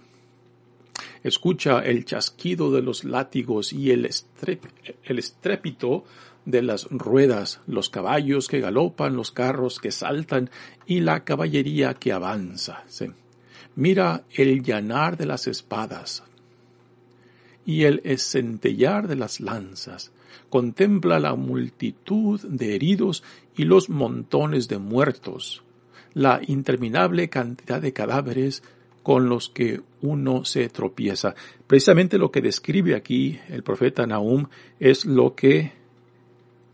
Escucha 1.24 1.79
el 1.79 2.05
chasquido 2.05 2.72
de 2.72 2.81
los 2.81 3.03
látigos 3.03 3.72
y 3.74 3.91
el 3.91 4.05
estrépito 4.05 6.03
de 6.45 6.62
las 6.62 6.88
ruedas, 6.89 7.62
los 7.67 7.89
caballos 7.89 8.48
que 8.48 8.60
galopan, 8.60 9.15
los 9.15 9.31
carros 9.31 9.79
que 9.79 9.91
saltan 9.91 10.50
y 10.86 11.00
la 11.00 11.24
caballería 11.24 11.93
que 11.93 12.12
avanza. 12.12 12.83
Mira 13.75 14.24
el 14.32 14.62
llanar 14.63 15.18
de 15.18 15.25
las 15.25 15.48
espadas 15.48 16.24
y 17.65 17.84
el 17.84 18.01
escentellar 18.03 19.08
de 19.08 19.15
las 19.15 19.39
lanzas. 19.39 20.12
Contempla 20.50 21.20
la 21.20 21.36
multitud 21.36 22.39
de 22.42 22.75
heridos 22.75 23.24
y 23.56 23.63
los 23.65 23.89
montones 23.89 24.68
de 24.68 24.77
muertos, 24.77 25.63
la 26.13 26.42
interminable 26.46 27.30
cantidad 27.30 27.82
de 27.82 27.94
cadáveres 27.94 28.62
con 29.01 29.27
los 29.27 29.50
que 29.50 29.82
uno 30.01 30.46
se 30.46 30.70
tropieza. 30.70 31.36
Precisamente 31.68 32.18
lo 32.18 32.32
que 32.32 32.42
describe 32.42 32.96
aquí 32.96 33.39
el 33.50 33.63
profeta 33.63 34.06
Nahum 34.06 34.48
es 34.80 35.06
lo 35.06 35.36
que 35.36 35.82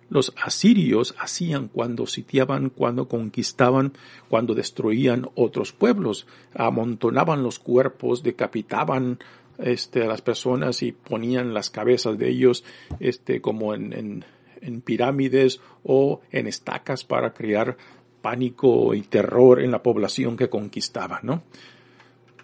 los 0.10 0.34
asirios 0.42 1.16
hacían 1.20 1.68
cuando 1.68 2.08
sitiaban, 2.08 2.70
cuando 2.70 3.08
conquistaban, 3.08 3.94
cuando 4.28 4.56
destruían 4.56 5.30
otros 5.36 5.72
pueblos. 5.72 6.28
Amontonaban 6.56 7.44
los 7.44 7.60
cuerpos, 7.60 8.24
decapitaban 8.24 9.20
este, 9.60 10.04
a 10.04 10.08
las 10.08 10.22
personas 10.22 10.82
y 10.82 10.92
ponían 10.92 11.54
las 11.54 11.70
cabezas 11.70 12.18
de 12.18 12.30
ellos 12.30 12.64
este, 13.00 13.42
como 13.42 13.74
en, 13.74 14.26
en 14.62 14.82
pirámides 14.82 15.62
o 15.84 16.22
en 16.32 16.48
estacas 16.48 17.04
para 17.04 17.34
crear 17.34 17.78
pánico 18.22 18.94
y 18.94 19.02
terror 19.02 19.62
en 19.62 19.72
la 19.72 19.82
población 19.82 20.36
que 20.36 20.50
conquistaban, 20.50 21.20
¿no? 21.24 21.44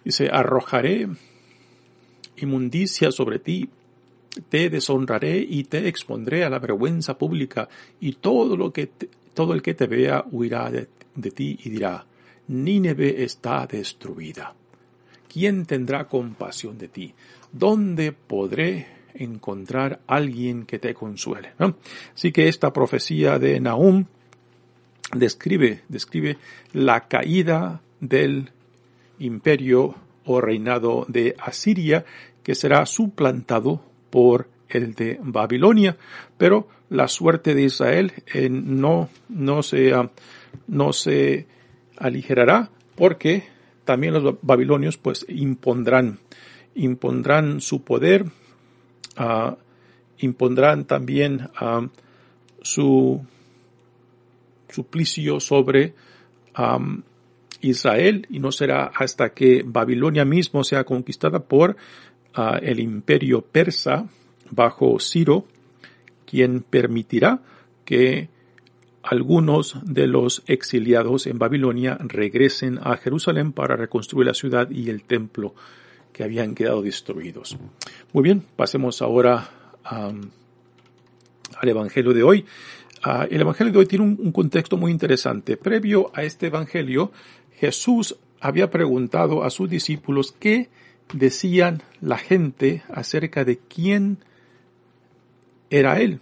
Dice, 0.04 0.28
arrojaré 0.32 1.08
inmundicia 2.36 3.10
sobre 3.10 3.38
ti, 3.38 3.68
te 4.48 4.70
deshonraré 4.70 5.38
y 5.38 5.64
te 5.64 5.88
expondré 5.88 6.44
a 6.44 6.50
la 6.50 6.58
vergüenza 6.58 7.16
pública, 7.16 7.68
y 8.00 8.14
todo 8.14 8.56
lo 8.56 8.72
que 8.72 8.90
todo 9.34 9.52
el 9.52 9.60
que 9.60 9.74
te 9.74 9.86
vea 9.86 10.24
huirá 10.30 10.70
de, 10.70 10.88
de 11.14 11.30
ti 11.30 11.58
y 11.62 11.68
dirá, 11.68 12.06
Nínive 12.48 13.22
está 13.22 13.66
destruida. 13.66 14.54
¿Quién 15.28 15.66
tendrá 15.66 16.06
compasión 16.06 16.78
de 16.78 16.88
ti? 16.88 17.12
¿Dónde 17.52 18.12
podré 18.12 18.86
encontrar 19.14 20.00
alguien 20.06 20.64
que 20.64 20.78
te 20.78 20.94
consuele? 20.94 21.52
¿no? 21.58 21.76
Así 22.14 22.32
que 22.32 22.48
esta 22.48 22.72
profecía 22.72 23.38
de 23.38 23.60
Nahum 23.60 24.06
describe, 25.14 25.82
describe 25.88 26.38
la 26.72 27.06
caída 27.06 27.82
del 28.00 28.50
imperio 29.18 29.94
o 30.24 30.40
reinado 30.40 31.04
de 31.08 31.34
Asiria 31.38 32.04
que 32.42 32.54
será 32.54 32.86
suplantado 32.86 33.82
por 34.10 34.48
el 34.68 34.94
de 34.94 35.18
Babilonia, 35.22 35.96
pero 36.36 36.68
la 36.90 37.08
suerte 37.08 37.54
de 37.54 37.62
Israel 37.62 38.12
eh, 38.32 38.48
no, 38.50 39.08
no, 39.28 39.62
se, 39.62 39.92
ah, 39.92 40.10
no 40.66 40.92
se 40.92 41.46
aligerará 41.96 42.70
porque 42.94 43.44
también 43.84 44.14
los 44.14 44.36
babilonios 44.42 44.96
pues 44.96 45.24
impondrán, 45.28 46.18
impondrán 46.74 47.60
su 47.60 47.82
poder, 47.82 48.24
uh, 49.18 49.54
impondrán 50.18 50.84
también 50.84 51.48
uh, 51.60 51.86
su 52.62 53.24
suplicio 54.68 55.40
sobre 55.40 55.94
Israel 57.60 58.26
y 58.30 58.40
no 58.40 58.50
será 58.50 58.90
hasta 58.94 59.32
que 59.32 59.62
Babilonia 59.64 60.24
mismo 60.24 60.64
sea 60.64 60.84
conquistada 60.84 61.40
por 61.40 61.76
el 62.62 62.80
imperio 62.80 63.42
persa 63.42 64.06
bajo 64.50 64.98
Ciro, 65.00 65.46
quien 66.26 66.60
permitirá 66.62 67.40
que 67.84 68.28
algunos 69.02 69.78
de 69.84 70.06
los 70.06 70.42
exiliados 70.46 71.26
en 71.26 71.38
Babilonia 71.38 71.96
regresen 72.00 72.78
a 72.82 72.96
Jerusalén 72.96 73.52
para 73.52 73.76
reconstruir 73.76 74.26
la 74.26 74.34
ciudad 74.34 74.68
y 74.70 74.90
el 74.90 75.04
templo 75.04 75.54
que 76.12 76.24
habían 76.24 76.54
quedado 76.54 76.82
destruidos. 76.82 77.56
Muy 78.12 78.24
bien, 78.24 78.42
pasemos 78.56 79.02
ahora 79.02 79.48
al 79.84 81.68
Evangelio 81.68 82.12
de 82.12 82.22
hoy. 82.22 82.44
Ah, 83.02 83.26
el 83.30 83.40
Evangelio 83.40 83.72
de 83.72 83.78
hoy 83.78 83.86
tiene 83.86 84.04
un, 84.04 84.32
contexto 84.32 84.76
muy 84.76 84.90
interesante. 84.90 85.56
Previo 85.56 86.10
a 86.14 86.24
este 86.24 86.46
Evangelio, 86.46 87.12
Jesús 87.58 88.16
había 88.40 88.70
preguntado 88.70 89.44
a 89.44 89.50
sus 89.50 89.70
discípulos 89.70 90.34
qué 90.38 90.68
decían 91.12 91.82
la 92.00 92.18
gente 92.18 92.82
acerca 92.88 93.44
de 93.44 93.58
quién 93.58 94.18
era 95.70 96.00
Él. 96.00 96.20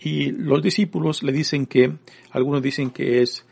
Y 0.00 0.32
los 0.32 0.62
discípulos 0.62 1.22
le 1.22 1.32
dicen 1.32 1.66
que, 1.66 1.92
algunos 2.32 2.62
dicen 2.62 2.90
que 2.90 3.22
es 3.22 3.44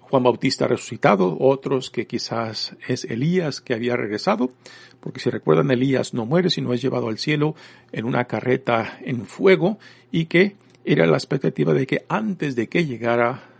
Juan 0.00 0.22
Bautista 0.22 0.68
resucitado, 0.68 1.36
otros 1.40 1.90
que 1.90 2.06
quizás 2.06 2.76
es 2.86 3.04
Elías 3.04 3.60
que 3.60 3.74
había 3.74 3.96
regresado, 3.96 4.52
porque 5.00 5.18
si 5.18 5.30
recuerdan 5.30 5.70
Elías 5.70 6.14
no 6.14 6.24
muere 6.24 6.50
sino 6.50 6.72
es 6.72 6.80
llevado 6.80 7.08
al 7.08 7.18
cielo 7.18 7.56
en 7.90 8.04
una 8.04 8.26
carreta 8.26 8.98
en 9.02 9.26
fuego 9.26 9.78
y 10.12 10.26
que 10.26 10.54
era 10.84 11.06
la 11.06 11.16
expectativa 11.16 11.74
de 11.74 11.86
que 11.86 12.04
antes 12.08 12.54
de 12.54 12.68
que 12.68 12.86
llegara 12.86 13.53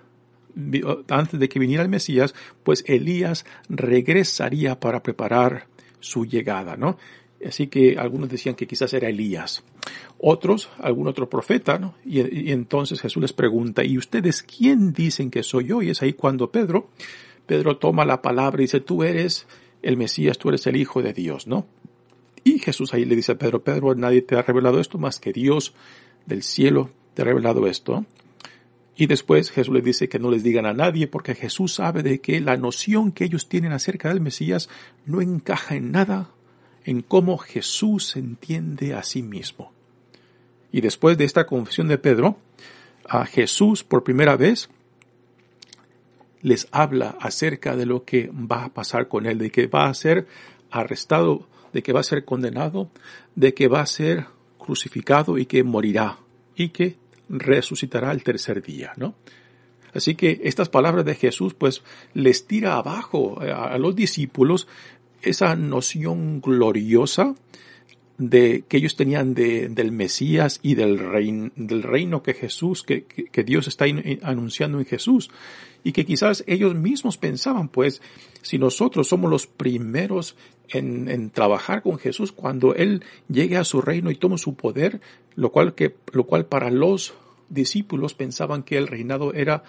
antes 1.08 1.40
de 1.40 1.48
que 1.48 1.58
viniera 1.58 1.82
el 1.82 1.88
Mesías, 1.88 2.34
pues 2.62 2.84
Elías 2.86 3.44
regresaría 3.68 4.78
para 4.78 5.02
preparar 5.02 5.66
su 6.00 6.24
llegada, 6.24 6.76
¿no? 6.76 6.98
Así 7.46 7.66
que 7.66 7.96
algunos 7.98 8.30
decían 8.30 8.54
que 8.54 8.66
quizás 8.66 8.94
era 8.94 9.08
Elías. 9.08 9.64
Otros, 10.18 10.70
algún 10.78 11.08
otro 11.08 11.28
profeta, 11.28 11.78
¿no? 11.78 11.94
Y, 12.04 12.50
entonces 12.52 13.00
Jesús 13.00 13.20
les 13.20 13.32
pregunta, 13.32 13.84
¿y 13.84 13.98
ustedes 13.98 14.42
quién 14.42 14.92
dicen 14.92 15.30
que 15.30 15.42
soy 15.42 15.66
yo? 15.66 15.82
Y 15.82 15.90
es 15.90 16.00
ahí 16.02 16.14
cuando 16.14 16.50
Pedro, 16.50 16.90
Pedro 17.46 17.76
toma 17.76 18.04
la 18.04 18.22
palabra 18.22 18.62
y 18.62 18.64
dice, 18.64 18.80
tú 18.80 19.02
eres 19.02 19.46
el 19.82 19.96
Mesías, 19.96 20.38
tú 20.38 20.48
eres 20.48 20.66
el 20.66 20.76
Hijo 20.76 21.02
de 21.02 21.12
Dios, 21.12 21.46
¿no? 21.46 21.66
Y 22.44 22.58
Jesús 22.58 22.94
ahí 22.94 23.04
le 23.04 23.16
dice 23.16 23.32
a 23.32 23.38
Pedro, 23.38 23.62
Pedro, 23.62 23.94
nadie 23.94 24.22
te 24.22 24.36
ha 24.36 24.42
revelado 24.42 24.80
esto 24.80 24.98
más 24.98 25.18
que 25.18 25.32
Dios 25.32 25.74
del 26.26 26.42
cielo 26.42 26.90
te 27.14 27.22
ha 27.22 27.24
revelado 27.24 27.66
esto. 27.66 28.04
Y 28.96 29.06
después 29.06 29.50
Jesús 29.50 29.74
les 29.74 29.84
dice 29.84 30.08
que 30.08 30.18
no 30.18 30.30
les 30.30 30.42
digan 30.42 30.66
a 30.66 30.72
nadie 30.72 31.08
porque 31.08 31.34
Jesús 31.34 31.74
sabe 31.74 32.02
de 32.02 32.20
que 32.20 32.40
la 32.40 32.56
noción 32.56 33.10
que 33.10 33.24
ellos 33.24 33.48
tienen 33.48 33.72
acerca 33.72 34.08
del 34.08 34.20
Mesías 34.20 34.68
no 35.04 35.20
encaja 35.20 35.74
en 35.74 35.90
nada 35.90 36.30
en 36.84 37.02
cómo 37.02 37.38
Jesús 37.38 38.08
se 38.08 38.20
entiende 38.20 38.94
a 38.94 39.02
sí 39.02 39.22
mismo. 39.22 39.72
Y 40.70 40.80
después 40.80 41.18
de 41.18 41.24
esta 41.24 41.46
confesión 41.46 41.88
de 41.88 41.98
Pedro, 41.98 42.38
a 43.08 43.26
Jesús 43.26 43.84
por 43.84 44.04
primera 44.04 44.36
vez 44.36 44.68
les 46.42 46.68
habla 46.72 47.16
acerca 47.20 47.74
de 47.74 47.86
lo 47.86 48.04
que 48.04 48.30
va 48.30 48.64
a 48.64 48.74
pasar 48.74 49.08
con 49.08 49.26
él, 49.26 49.38
de 49.38 49.50
que 49.50 49.66
va 49.66 49.86
a 49.86 49.94
ser 49.94 50.26
arrestado, 50.70 51.48
de 51.72 51.82
que 51.82 51.92
va 51.92 52.00
a 52.00 52.04
ser 52.04 52.24
condenado, 52.24 52.90
de 53.34 53.54
que 53.54 53.66
va 53.66 53.80
a 53.80 53.86
ser 53.86 54.26
crucificado 54.58 55.38
y 55.38 55.46
que 55.46 55.64
morirá 55.64 56.18
y 56.54 56.68
que 56.68 56.96
resucitará 57.28 58.12
el 58.12 58.22
tercer 58.22 58.62
día, 58.62 58.92
¿no? 58.96 59.14
Así 59.92 60.16
que 60.16 60.40
estas 60.42 60.68
palabras 60.68 61.04
de 61.04 61.14
Jesús 61.14 61.54
pues 61.54 61.82
les 62.14 62.46
tira 62.46 62.74
abajo 62.74 63.40
a 63.40 63.78
los 63.78 63.94
discípulos 63.94 64.66
esa 65.22 65.54
noción 65.54 66.40
gloriosa 66.40 67.34
de 68.18 68.64
que 68.68 68.76
ellos 68.76 68.96
tenían 68.96 69.34
de, 69.34 69.68
del 69.68 69.90
Mesías 69.90 70.60
y 70.62 70.74
del, 70.74 70.98
reino, 70.98 71.50
del 71.56 71.82
reino 71.82 72.22
que 72.22 72.34
Jesús, 72.34 72.82
que, 72.82 73.04
que, 73.04 73.44
Dios 73.44 73.66
está 73.66 73.86
anunciando 74.22 74.78
en 74.78 74.84
Jesús. 74.84 75.30
Y 75.82 75.92
que 75.92 76.06
quizás 76.06 76.44
ellos 76.46 76.74
mismos 76.74 77.18
pensaban, 77.18 77.68
pues, 77.68 78.00
si 78.40 78.58
nosotros 78.58 79.08
somos 79.08 79.30
los 79.30 79.46
primeros 79.46 80.36
en, 80.68 81.30
trabajar 81.30 81.82
con 81.82 81.98
Jesús 81.98 82.32
cuando 82.32 82.74
Él 82.74 83.04
llegue 83.28 83.56
a 83.56 83.64
su 83.64 83.80
reino 83.80 84.10
y 84.10 84.16
tome 84.16 84.38
su 84.38 84.54
poder, 84.54 85.00
lo 85.34 85.50
cual, 85.50 85.74
que, 85.74 85.94
lo 86.12 86.24
cual 86.24 86.46
para 86.46 86.70
los 86.70 87.14
discípulos 87.48 88.14
pensaban 88.14 88.62
que 88.62 88.76
el 88.76 88.86
reinado 88.86 89.34
era, 89.34 89.64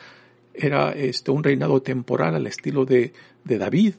era 0.53 0.91
este, 0.91 1.31
un 1.31 1.43
reinado 1.43 1.81
temporal 1.81 2.35
al 2.35 2.47
estilo 2.47 2.85
de, 2.85 3.13
de 3.43 3.57
David 3.57 3.93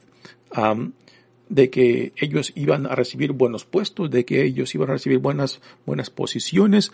de 1.49 1.69
que 1.69 2.13
ellos 2.17 2.51
iban 2.55 2.85
a 2.85 2.95
recibir 2.95 3.31
buenos 3.31 3.65
puestos, 3.65 4.11
de 4.11 4.25
que 4.25 4.43
ellos 4.43 4.73
iban 4.75 4.89
a 4.89 4.93
recibir 4.93 5.19
buenas, 5.19 5.61
buenas 5.85 6.09
posiciones, 6.09 6.91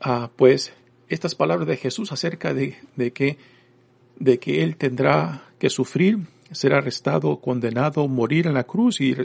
ah, 0.00 0.30
pues 0.36 0.72
estas 1.08 1.34
palabras 1.34 1.66
de 1.68 1.76
Jesús 1.76 2.12
acerca 2.12 2.54
de, 2.54 2.76
de, 2.96 3.12
que, 3.12 3.38
de 4.18 4.38
que 4.38 4.62
Él 4.62 4.76
tendrá 4.76 5.48
que 5.58 5.70
sufrir, 5.70 6.18
ser 6.52 6.74
arrestado, 6.74 7.40
condenado, 7.40 8.06
morir 8.08 8.46
en 8.46 8.54
la 8.54 8.64
cruz 8.64 9.00
y, 9.00 9.16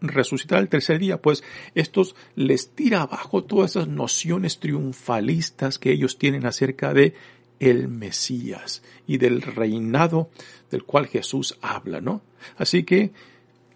resucitar 0.00 0.60
el 0.60 0.68
tercer 0.68 0.98
día, 0.98 1.20
pues 1.20 1.42
estos 1.74 2.14
les 2.34 2.70
tira 2.70 3.02
abajo 3.02 3.42
todas 3.42 3.72
esas 3.72 3.88
nociones 3.88 4.58
triunfalistas 4.58 5.78
que 5.78 5.90
ellos 5.90 6.18
tienen 6.18 6.44
acerca 6.44 6.92
de 6.92 7.14
el 7.60 7.88
Mesías 7.88 8.82
y 9.06 9.16
del 9.16 9.40
reinado 9.40 10.28
del 10.70 10.84
cual 10.84 11.06
Jesús 11.06 11.56
habla, 11.62 12.02
¿no? 12.02 12.20
Así 12.58 12.84
que 12.84 13.12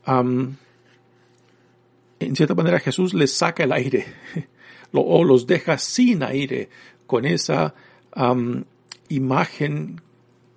en 0.06 0.58
cierta 2.36 2.54
manera 2.54 2.80
Jesús 2.80 3.14
les 3.14 3.32
saca 3.32 3.64
el 3.64 3.72
aire 3.72 4.04
o 4.92 5.24
los 5.24 5.46
deja 5.46 5.78
sin 5.78 6.22
aire 6.22 6.68
con 7.06 7.24
esa 7.24 7.74
imagen 9.08 10.02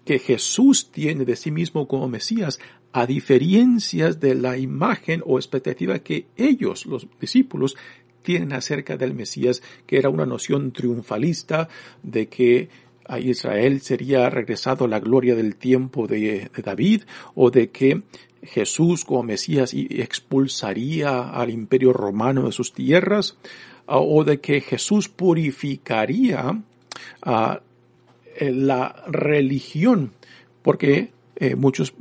que 0.06 0.20
Jesús 0.20 0.92
tiene 0.92 1.26
de 1.26 1.36
sí 1.36 1.52
mismo 1.52 1.88
como 1.88 2.08
Mesías, 2.08 2.60
a 2.92 3.06
diferencias 3.06 4.20
de 4.20 4.36
la 4.36 4.58
imagen 4.58 5.22
o 5.26 5.40
expectativa 5.40 6.00
que 6.00 6.28
ellos, 6.38 6.86
los 6.86 7.08
discípulos, 7.20 7.76
tienen 8.22 8.54
acerca 8.54 8.98
del 8.98 9.14
Mesías, 9.14 9.62
que 9.86 9.98
era 9.98 10.10
una 10.10 10.26
noción 10.26 10.72
triunfalista 10.72 11.68
de 12.02 12.28
que 12.28 12.70
a 13.06 13.20
Israel 13.20 13.82
sería 13.82 14.30
regresado 14.30 14.88
la 14.88 15.00
gloria 15.00 15.36
del 15.36 15.58
tiempo 15.58 16.08
de, 16.08 16.50
de 16.56 16.64
David 16.64 17.04
o 17.36 17.52
de 17.52 17.70
que 17.70 18.04
Jesús 18.44 19.06
como 19.06 19.24
Mesías 19.24 19.74
expulsaría 19.74 21.30
al 21.30 21.50
imperio 21.50 21.94
romano 21.94 22.44
de 22.44 22.52
sus 22.52 22.74
tierras, 22.74 23.38
o 23.86 24.24
de 24.24 24.40
que 24.40 24.62
Jesús 24.62 25.10
purificaría 25.10 26.62
a 27.22 27.62
la 28.40 29.04
religión, 29.08 30.14
porque 30.62 31.12
eh, 31.36 31.56
muchos 31.56 31.94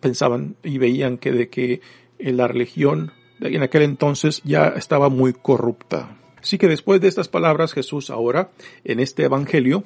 pensaban 0.00 0.56
y 0.62 0.78
veían 0.78 1.18
que 1.18 1.32
de 1.32 1.48
que 1.48 1.80
eh, 2.18 2.32
la 2.32 2.48
religión 2.48 3.12
en 3.40 3.62
aquel 3.62 3.82
entonces 3.82 4.40
ya 4.44 4.68
estaba 4.68 5.08
muy 5.08 5.32
corrupta. 5.32 6.16
Así 6.40 6.58
que 6.58 6.68
después 6.68 7.00
de 7.00 7.08
estas 7.08 7.28
palabras, 7.28 7.72
Jesús 7.72 8.10
ahora, 8.10 8.50
en 8.84 9.00
este 9.00 9.24
evangelio, 9.24 9.84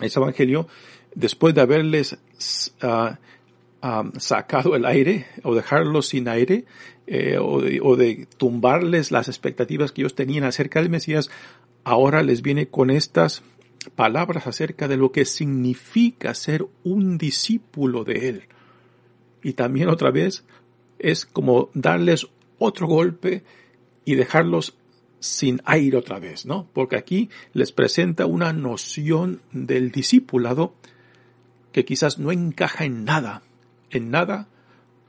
ese 0.00 0.18
evangelio, 0.18 0.68
después 1.14 1.54
de 1.54 1.60
haberles 1.60 2.18
ah, 2.82 3.18
ah, 3.82 4.04
sacado 4.18 4.76
el 4.76 4.86
aire 4.86 5.26
o 5.42 5.54
dejarlos 5.54 6.08
sin 6.08 6.28
aire, 6.28 6.64
eh, 7.06 7.38
o, 7.40 7.60
de, 7.60 7.80
o, 7.82 7.96
de, 7.96 8.28
tumbarles 8.36 9.10
las 9.10 9.28
expectativas 9.28 9.92
que 9.92 10.02
ellos 10.02 10.14
tenían 10.14 10.44
acerca 10.44 10.80
del 10.80 10.90
Mesías, 10.90 11.30
ahora 11.82 12.22
les 12.22 12.42
viene 12.42 12.68
con 12.68 12.90
estas 12.90 13.42
palabras 13.94 14.46
acerca 14.46 14.88
de 14.88 14.96
lo 14.96 15.12
que 15.12 15.24
significa 15.24 16.34
ser 16.34 16.66
un 16.84 17.18
discípulo 17.18 18.04
de 18.04 18.28
Él. 18.28 18.42
Y 19.42 19.52
también 19.52 19.88
otra 19.88 20.10
vez 20.10 20.44
es 20.98 21.24
como 21.24 21.70
darles 21.74 22.26
otro 22.58 22.86
golpe 22.86 23.44
y 24.04 24.16
dejarlos 24.16 24.76
sin 25.20 25.60
aire 25.64 25.96
otra 25.96 26.18
vez, 26.18 26.46
¿no? 26.46 26.68
Porque 26.72 26.96
aquí 26.96 27.30
les 27.52 27.72
presenta 27.72 28.26
una 28.26 28.52
noción 28.52 29.42
del 29.52 29.90
discipulado 29.90 30.74
que 31.72 31.84
quizás 31.84 32.18
no 32.18 32.32
encaja 32.32 32.84
en 32.84 33.04
nada, 33.04 33.42
en 33.90 34.10
nada 34.10 34.48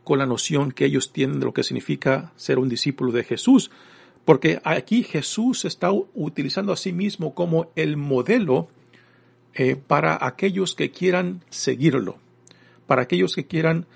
con 0.04 0.20
la 0.20 0.26
noción 0.26 0.72
que 0.72 0.86
ellos 0.86 1.14
tienen 1.14 1.40
de 1.40 1.46
lo 1.46 1.54
que 1.54 1.64
significa 1.64 2.34
ser 2.36 2.60
un 2.60 2.70
discípulo 2.70 3.12
de 3.12 3.24
Jesús. 3.24 3.72
Porque 4.26 4.62
aquí 4.64 5.04
Jesús 5.04 5.66
está 5.66 5.92
utilizando 5.92 6.72
a 6.72 6.78
sí 6.78 6.94
mismo 6.94 7.34
como 7.34 7.72
el 7.76 7.98
modelo 7.98 8.70
eh, 9.54 9.76
para 9.76 10.18
aquellos 10.26 10.76
que 10.76 10.92
quieran 10.92 11.44
seguirlo, 11.50 12.18
para 12.86 13.04
aquellos 13.04 13.36
que 13.36 13.48
quieran 13.48 13.88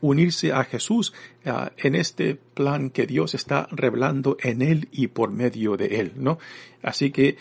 unirse 0.00 0.52
a 0.52 0.64
Jesús 0.64 1.14
uh, 1.46 1.70
en 1.78 1.94
este 1.94 2.34
plan 2.34 2.90
que 2.90 3.06
Dios 3.06 3.34
está 3.34 3.68
revelando 3.70 4.36
en 4.42 4.60
él 4.60 4.88
y 4.92 5.06
por 5.06 5.30
medio 5.30 5.78
de 5.78 5.98
él, 6.00 6.12
¿no? 6.16 6.38
Así 6.82 7.10
que 7.10 7.38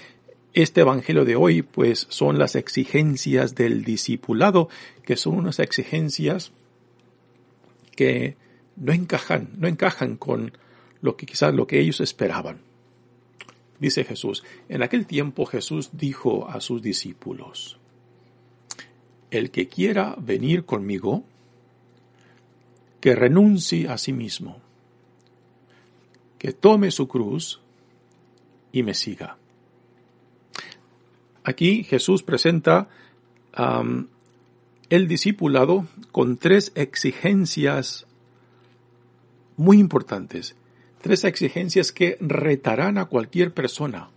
este 0.54 0.82
evangelio 0.82 1.26
de 1.26 1.36
hoy, 1.36 1.62
pues, 1.62 2.06
son 2.10 2.38
las 2.38 2.56
exigencias 2.56 3.56
del 3.56 3.84
discipulado, 3.84 4.70
que 5.04 5.18
son 5.18 5.36
unas 5.36 5.60
exigencias 5.60 6.52
que 7.96 8.38
no 8.76 8.94
encajan, 8.94 9.50
no 9.58 9.68
encajan 9.68 10.16
con 10.16 10.54
lo 11.04 11.18
que 11.18 11.26
quizás 11.28 11.54
lo 11.54 11.68
que 11.68 11.80
ellos 11.80 12.00
esperaban. 12.00 12.62
Dice 13.78 14.06
Jesús, 14.06 14.44
en 14.70 14.82
aquel 14.82 15.06
tiempo 15.06 15.46
Jesús 15.46 15.90
dijo 15.92 16.50
a 16.50 16.62
sus 16.62 16.82
discípulos, 16.82 17.78
el 19.30 19.52
que 19.52 19.68
quiera 19.68 20.16
venir 20.18 20.64
conmigo, 20.64 21.26
que 23.02 23.16
renuncie 23.16 23.90
a 23.90 23.98
sí 23.98 24.14
mismo, 24.14 24.62
que 26.40 26.54
tome 26.54 26.90
su 26.90 27.10
cruz 27.10 27.60
y 28.72 28.84
me 28.84 28.94
siga. 28.94 29.38
Aquí 31.44 31.84
Jesús 31.84 32.24
presenta 32.24 32.88
el 34.90 35.08
discipulado 35.10 35.86
con 36.14 36.38
tres 36.38 36.72
exigencias 36.76 38.08
muy 39.58 39.80
importantes, 39.80 40.56
tres 41.04 41.26
exigencias 41.26 41.92
que 41.92 42.16
retarán 42.22 42.98
a 42.98 43.06
cualquier 43.06 43.54
persona. 43.54 44.10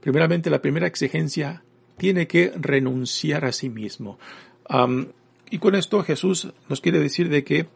Primeramente, 0.00 0.50
la 0.50 0.60
primera 0.60 0.88
exigencia 0.88 1.62
tiene 1.96 2.26
que 2.26 2.52
renunciar 2.56 3.44
a 3.44 3.52
sí 3.52 3.68
mismo. 3.68 4.18
Y 5.48 5.58
con 5.58 5.76
esto 5.76 6.02
Jesús 6.02 6.48
nos 6.68 6.80
quiere 6.80 6.98
decir 6.98 7.28
de 7.28 7.44
que 7.44 7.68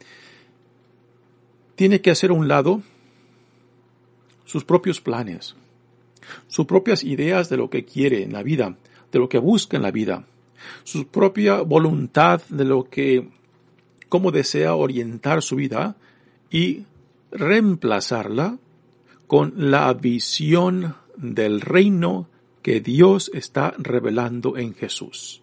tiene 1.76 2.00
que 2.00 2.10
hacer 2.10 2.30
a 2.30 2.34
un 2.34 2.48
lado 2.48 2.82
sus 4.44 4.64
propios 4.64 5.00
planes, 5.00 5.54
sus 6.48 6.66
propias 6.66 7.04
ideas 7.04 7.48
de 7.48 7.58
lo 7.58 7.70
que 7.70 7.84
quiere 7.84 8.24
en 8.24 8.32
la 8.32 8.42
vida, 8.42 8.76
de 9.12 9.18
lo 9.20 9.28
que 9.28 9.38
busca 9.38 9.76
en 9.76 9.84
la 9.84 9.92
vida, 9.92 10.26
su 10.82 11.06
propia 11.06 11.62
voluntad 11.62 12.42
de 12.48 12.64
lo 12.64 12.90
que, 12.90 13.28
cómo 14.08 14.32
desea 14.32 14.74
orientar 14.74 15.42
su 15.42 15.54
vida 15.54 15.94
y 16.50 16.86
reemplazarla 17.32 18.58
con 19.26 19.54
la 19.56 19.92
visión 19.94 20.94
del 21.16 21.60
reino 21.60 22.28
que 22.62 22.80
Dios 22.80 23.30
está 23.34 23.74
revelando 23.78 24.56
en 24.56 24.74
Jesús. 24.74 25.42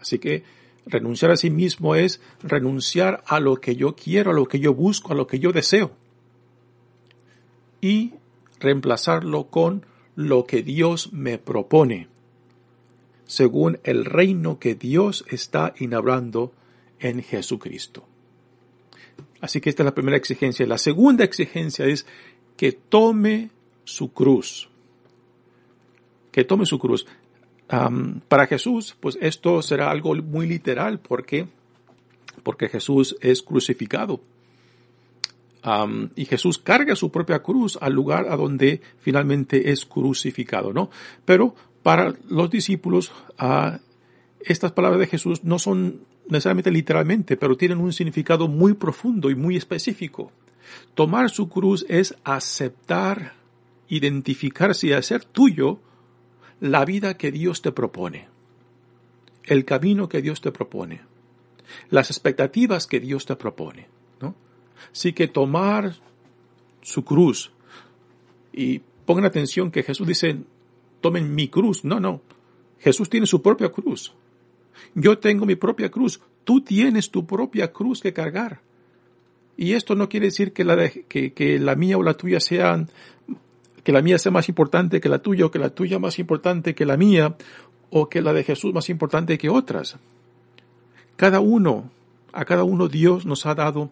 Así 0.00 0.18
que 0.18 0.44
Renunciar 0.84 1.30
a 1.30 1.36
sí 1.36 1.50
mismo 1.50 1.94
es 1.94 2.20
renunciar 2.42 3.22
a 3.26 3.38
lo 3.38 3.60
que 3.60 3.76
yo 3.76 3.94
quiero, 3.94 4.32
a 4.32 4.34
lo 4.34 4.46
que 4.46 4.58
yo 4.58 4.74
busco, 4.74 5.12
a 5.12 5.16
lo 5.16 5.26
que 5.26 5.38
yo 5.38 5.52
deseo. 5.52 5.92
Y 7.80 8.14
reemplazarlo 8.58 9.44
con 9.44 9.86
lo 10.16 10.44
que 10.44 10.62
Dios 10.62 11.12
me 11.12 11.38
propone, 11.38 12.08
según 13.26 13.78
el 13.84 14.04
reino 14.04 14.58
que 14.58 14.74
Dios 14.74 15.24
está 15.28 15.72
inaugurando 15.78 16.52
en 16.98 17.22
Jesucristo. 17.22 18.04
Así 19.40 19.60
que 19.60 19.70
esta 19.70 19.82
es 19.82 19.86
la 19.86 19.94
primera 19.94 20.16
exigencia. 20.16 20.66
La 20.66 20.78
segunda 20.78 21.24
exigencia 21.24 21.86
es 21.86 22.06
que 22.56 22.72
tome 22.72 23.50
su 23.84 24.12
cruz. 24.12 24.68
Que 26.30 26.44
tome 26.44 26.66
su 26.66 26.78
cruz 26.78 27.06
para 28.28 28.46
Jesús, 28.46 28.96
pues 29.00 29.16
esto 29.20 29.62
será 29.62 29.90
algo 29.90 30.14
muy 30.14 30.46
literal. 30.46 30.98
¿Por 30.98 31.24
qué? 31.24 31.48
Porque 32.42 32.68
Jesús 32.68 33.16
es 33.20 33.42
crucificado. 33.42 34.20
y 36.16 36.24
Jesús 36.24 36.58
carga 36.58 36.96
su 36.96 37.10
propia 37.10 37.40
cruz 37.40 37.78
al 37.80 37.92
lugar 37.92 38.26
a 38.28 38.36
donde 38.36 38.80
finalmente 38.98 39.70
es 39.70 39.86
crucificado, 39.86 40.72
¿no? 40.72 40.90
Pero 41.24 41.54
para 41.82 42.14
los 42.28 42.50
discípulos, 42.50 43.12
uh, 43.40 43.78
estas 44.40 44.72
palabras 44.72 45.00
de 45.00 45.06
Jesús 45.06 45.44
no 45.44 45.58
son 45.58 46.00
necesariamente 46.32 46.70
literalmente, 46.70 47.36
pero 47.36 47.56
tienen 47.56 47.78
un 47.78 47.92
significado 47.92 48.48
muy 48.48 48.74
profundo 48.74 49.30
y 49.30 49.34
muy 49.34 49.56
específico. 49.56 50.32
Tomar 50.94 51.30
su 51.30 51.48
cruz 51.48 51.84
es 51.88 52.16
aceptar, 52.24 53.34
identificarse 53.88 54.88
y 54.88 54.92
hacer 54.92 55.24
tuyo 55.24 55.78
la 56.60 56.84
vida 56.84 57.16
que 57.16 57.30
Dios 57.30 57.62
te 57.62 57.72
propone, 57.72 58.28
el 59.44 59.64
camino 59.64 60.08
que 60.08 60.22
Dios 60.22 60.40
te 60.40 60.52
propone, 60.52 61.02
las 61.90 62.10
expectativas 62.10 62.86
que 62.86 63.00
Dios 63.00 63.26
te 63.26 63.36
propone, 63.36 63.88
¿no? 64.20 64.34
Así 64.92 65.12
que 65.12 65.28
tomar 65.28 65.94
su 66.80 67.04
cruz 67.04 67.52
y 68.52 68.80
pongan 69.04 69.24
atención 69.24 69.70
que 69.70 69.82
Jesús 69.82 70.06
dice, 70.06 70.38
tomen 71.00 71.34
mi 71.34 71.48
cruz. 71.48 71.84
No, 71.84 72.00
no. 72.00 72.22
Jesús 72.78 73.08
tiene 73.08 73.26
su 73.26 73.42
propia 73.42 73.70
cruz. 73.70 74.14
Yo 74.94 75.18
tengo 75.18 75.46
mi 75.46 75.56
propia 75.56 75.90
cruz. 75.90 76.20
Tú 76.44 76.60
tienes 76.60 77.10
tu 77.10 77.26
propia 77.26 77.72
cruz 77.72 78.00
que 78.00 78.12
cargar. 78.12 78.60
Y 79.56 79.74
esto 79.74 79.94
no 79.94 80.08
quiere 80.08 80.26
decir 80.26 80.52
que 80.52 80.64
la, 80.64 80.88
que, 80.88 81.58
la 81.60 81.76
mía 81.76 81.98
o 81.98 82.02
la 82.02 82.14
tuya 82.14 82.40
sean 82.40 82.88
que 83.84 83.92
la 83.92 84.00
mía 84.00 84.18
sea 84.18 84.32
más 84.32 84.48
importante 84.48 85.00
que 85.00 85.08
la 85.08 85.18
tuya 85.18 85.46
o 85.46 85.50
que 85.50 85.58
la 85.58 85.70
tuya 85.70 85.98
más 85.98 86.18
importante 86.18 86.74
que 86.74 86.86
la 86.86 86.96
mía 86.96 87.36
o 87.90 88.08
que 88.08 88.22
la 88.22 88.32
de 88.32 88.44
Jesús 88.44 88.72
más 88.72 88.88
importante 88.88 89.36
que 89.38 89.50
otras. 89.50 89.96
Cada 91.16 91.40
uno, 91.40 91.90
a 92.32 92.44
cada 92.44 92.64
uno 92.64 92.88
Dios 92.88 93.26
nos 93.26 93.44
ha 93.44 93.54
dado 93.54 93.90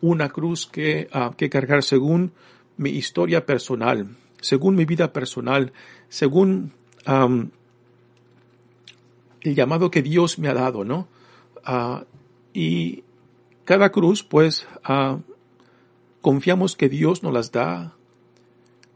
una 0.00 0.28
cruz 0.28 0.66
que, 0.66 1.08
uh, 1.14 1.34
que 1.34 1.48
cargar 1.48 1.82
según 1.82 2.32
mi 2.76 2.90
historia 2.90 3.46
personal, 3.46 4.16
según 4.40 4.74
mi 4.74 4.84
vida 4.84 5.12
personal, 5.12 5.72
según 6.08 6.72
el 9.40 9.54
llamado 9.54 9.90
que 9.90 10.02
Dios 10.02 10.38
me 10.38 10.48
ha 10.48 10.54
dado, 10.54 10.84
¿no? 10.84 11.08
Uh, 11.66 12.04
y 12.52 13.04
cada 13.64 13.90
cruz, 13.90 14.22
pues, 14.22 14.66
uh, 14.88 15.20
confiamos 16.20 16.76
que 16.76 16.88
Dios 16.88 17.22
nos 17.22 17.32
las 17.32 17.52
da 17.52 17.96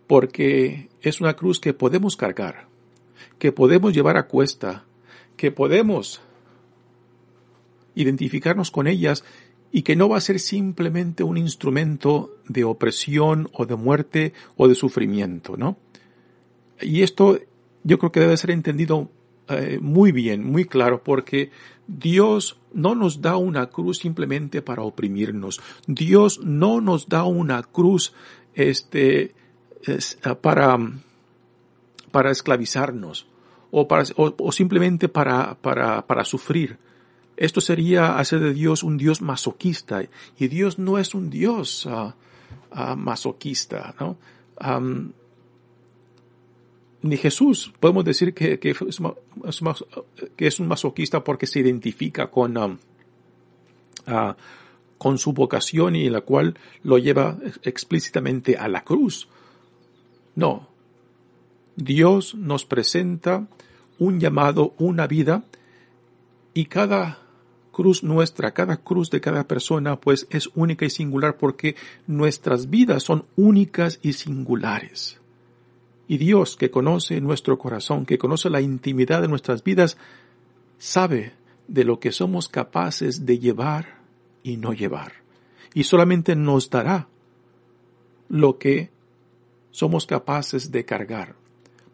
porque 0.07 0.89
es 1.01 1.21
una 1.21 1.35
cruz 1.35 1.61
que 1.61 1.73
podemos 1.73 2.17
cargar, 2.17 2.67
que 3.39 3.53
podemos 3.53 3.95
llevar 3.95 4.17
a 4.17 4.27
cuesta, 4.27 4.85
que 5.37 5.51
podemos 5.51 6.21
identificarnos 7.95 8.71
con 8.71 8.87
ellas 8.87 9.25
y 9.73 9.83
que 9.83 9.97
no 9.97 10.09
va 10.09 10.19
a 10.19 10.21
ser 10.21 10.39
simplemente 10.39 11.25
un 11.25 11.37
instrumento 11.37 12.37
de 12.49 12.65
opresión 12.65 13.49
o 13.53 13.67
de 13.67 13.77
muerte 13.77 14.33
o 14.57 14.69
de 14.69 14.75
sufrimiento, 14.75 15.57
¿no? 15.57 15.79
Y 16.81 17.03
esto 17.03 17.39
yo 17.83 17.99
creo 17.99 18.13
que 18.13 18.21
debe 18.21 18.37
ser 18.37 18.51
entendido 18.51 19.11
eh, 19.49 19.79
muy 19.81 20.13
bien, 20.13 20.45
muy 20.51 20.65
claro, 20.65 21.03
porque 21.03 21.51
Dios 21.87 22.59
no 22.73 22.95
nos 22.95 23.21
da 23.21 23.37
una 23.37 23.67
cruz 23.67 23.99
simplemente 23.99 24.63
para 24.63 24.83
oprimirnos. 24.83 25.61
Dios 25.87 26.41
no 26.43 26.81
nos 26.81 27.09
da 27.09 27.25
una 27.25 27.63
cruz 27.63 28.13
este, 28.55 29.35
para, 30.41 30.79
para 32.11 32.31
esclavizarnos 32.31 33.27
o, 33.71 33.89
para, 33.89 34.05
o, 34.17 34.53
simplemente 34.53 35.09
para, 35.09 35.57
para, 35.57 36.07
para 36.07 36.25
sufrir. 36.25 36.79
Esto 37.37 37.61
sería 37.61 38.19
hacer 38.19 38.39
de 38.39 38.55
Dios 38.55 38.85
un 38.85 38.97
Dios 38.97 39.21
masoquista 39.21 40.03
y 40.39 40.47
Dios 40.47 40.79
no 40.79 40.99
es 40.99 41.15
un 41.15 41.29
Dios 41.29 41.87
ah, 41.91 42.15
ah, 42.71 42.95
masoquista, 42.95 43.95
¿no? 43.99 44.17
Ni 47.05 47.19
Jesús 47.19 47.71
podemos 47.81 48.03
decir 48.03 48.33
que, 48.33 48.59
es, 50.39 50.59
un 50.59 50.69
masoquista 50.69 51.23
porque 51.23 51.47
se 51.47 51.61
identifica 51.61 52.31
con, 52.31 52.79
ah, 54.07 54.37
con 54.97 55.19
su 55.19 55.35
vocación 55.35 55.97
y 55.97 56.09
la 56.09 56.23
cual 56.23 56.57
lo 56.83 56.97
lleva 56.97 57.37
explícitamente 57.63 58.57
a 58.57 58.69
la 58.69 58.85
cruz. 58.85 59.29
No. 60.35 60.67
Dios 61.77 62.35
nos 62.37 62.65
presenta 62.65 63.49
un 63.99 64.19
llamado, 64.19 64.73
una 64.79 65.07
vida, 65.07 65.45
y 66.55 66.65
cada 66.65 67.19
cruz 67.71 68.03
nuestra, 68.03 68.55
cada 68.55 68.79
cruz 68.79 69.11
de 69.11 69.21
cada 69.21 69.47
persona, 69.47 70.01
pues 70.01 70.27
es 70.31 70.49
única 70.55 70.87
y 70.87 70.91
singular 70.91 71.37
porque 71.37 71.77
nuestras 72.07 72.71
vidas 72.71 73.03
son 73.03 73.27
únicas 73.37 73.99
y 74.01 74.15
singulares. 74.15 75.21
Y 76.07 76.19
Dios, 76.19 76.57
que 76.57 76.71
conoce 76.71 77.21
nuestro 77.21 77.59
corazón, 77.59 78.05
que 78.05 78.19
conoce 78.19 78.51
la 78.51 78.61
intimidad 78.61 79.23
de 79.23 79.29
nuestras 79.29 79.65
vidas, 79.65 79.97
sabe 80.79 81.33
de 81.67 81.85
lo 81.85 81.99
que 81.99 82.13
somos 82.13 82.49
capaces 82.49 83.25
de 83.25 83.39
llevar 83.39 84.03
y 84.43 84.57
no 84.57 84.73
llevar. 84.73 85.13
Y 85.73 85.85
solamente 85.85 86.37
nos 86.37 86.69
dará 86.71 87.09
lo 88.29 88.59
que 88.59 88.91
somos 89.71 90.07
capaces 90.07 90.71
de 90.71 90.85
cargar. 90.85 91.35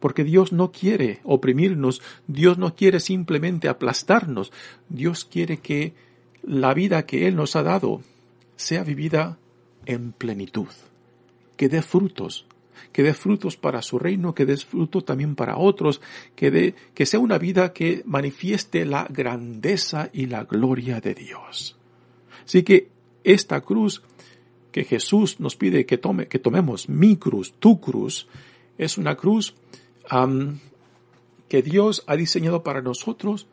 Porque 0.01 0.25
Dios 0.25 0.53
no 0.53 0.73
quiere 0.73 1.21
oprimirnos, 1.25 2.03
Dios 2.27 2.59
no 2.59 2.75
quiere 2.75 3.01
simplemente 3.01 3.69
aplastarnos, 3.69 4.53
Dios 4.89 5.25
quiere 5.25 5.59
que 5.59 5.95
la 6.43 6.75
vida 6.75 7.07
que 7.07 7.27
Él 7.27 7.37
nos 7.37 7.55
ha 7.55 7.63
dado 7.63 8.03
sea 8.57 8.83
vivida 8.83 9.39
en 9.87 10.13
plenitud, 10.13 10.69
que 11.57 11.69
dé 11.69 11.83
frutos, 11.83 12.47
que 12.93 13.03
dé 13.03 13.15
frutos 13.15 13.57
para 13.57 13.83
su 13.83 13.99
reino, 13.99 14.35
que 14.35 14.47
dé 14.47 14.57
fruto 14.57 15.03
también 15.03 15.35
para 15.35 15.57
otros, 15.57 16.01
que 16.35 16.51
dé, 16.51 16.75
que 16.95 17.07
sea 17.07 17.21
una 17.21 17.39
vida 17.39 17.73
que 17.73 18.03
manifieste 18.05 18.85
la 18.85 19.07
grandeza 19.09 20.11
y 20.13 20.27
la 20.27 20.45
gloria 20.45 21.01
de 21.01 21.15
Dios. 21.15 21.77
Así 22.45 22.63
que 22.63 22.89
esta 23.25 23.61
cruz 23.61 24.03
que 24.73 24.85
Jesús 24.85 25.41
nos 25.41 25.57
pide 25.57 25.87
que 25.87 25.99
tome, 25.99 26.27
que 26.29 26.39
tomemos 26.39 26.89
mi 26.89 27.17
cruz, 27.17 27.55
tu 27.59 27.81
cruz, 27.81 28.29
es 28.79 28.99
una 28.99 29.17
cruz 29.17 29.55
que 31.49 31.63
Dios 31.63 32.03
ha 32.07 32.17
diseñado 32.17 32.63
para 32.63 32.83
nosotros 32.83 33.47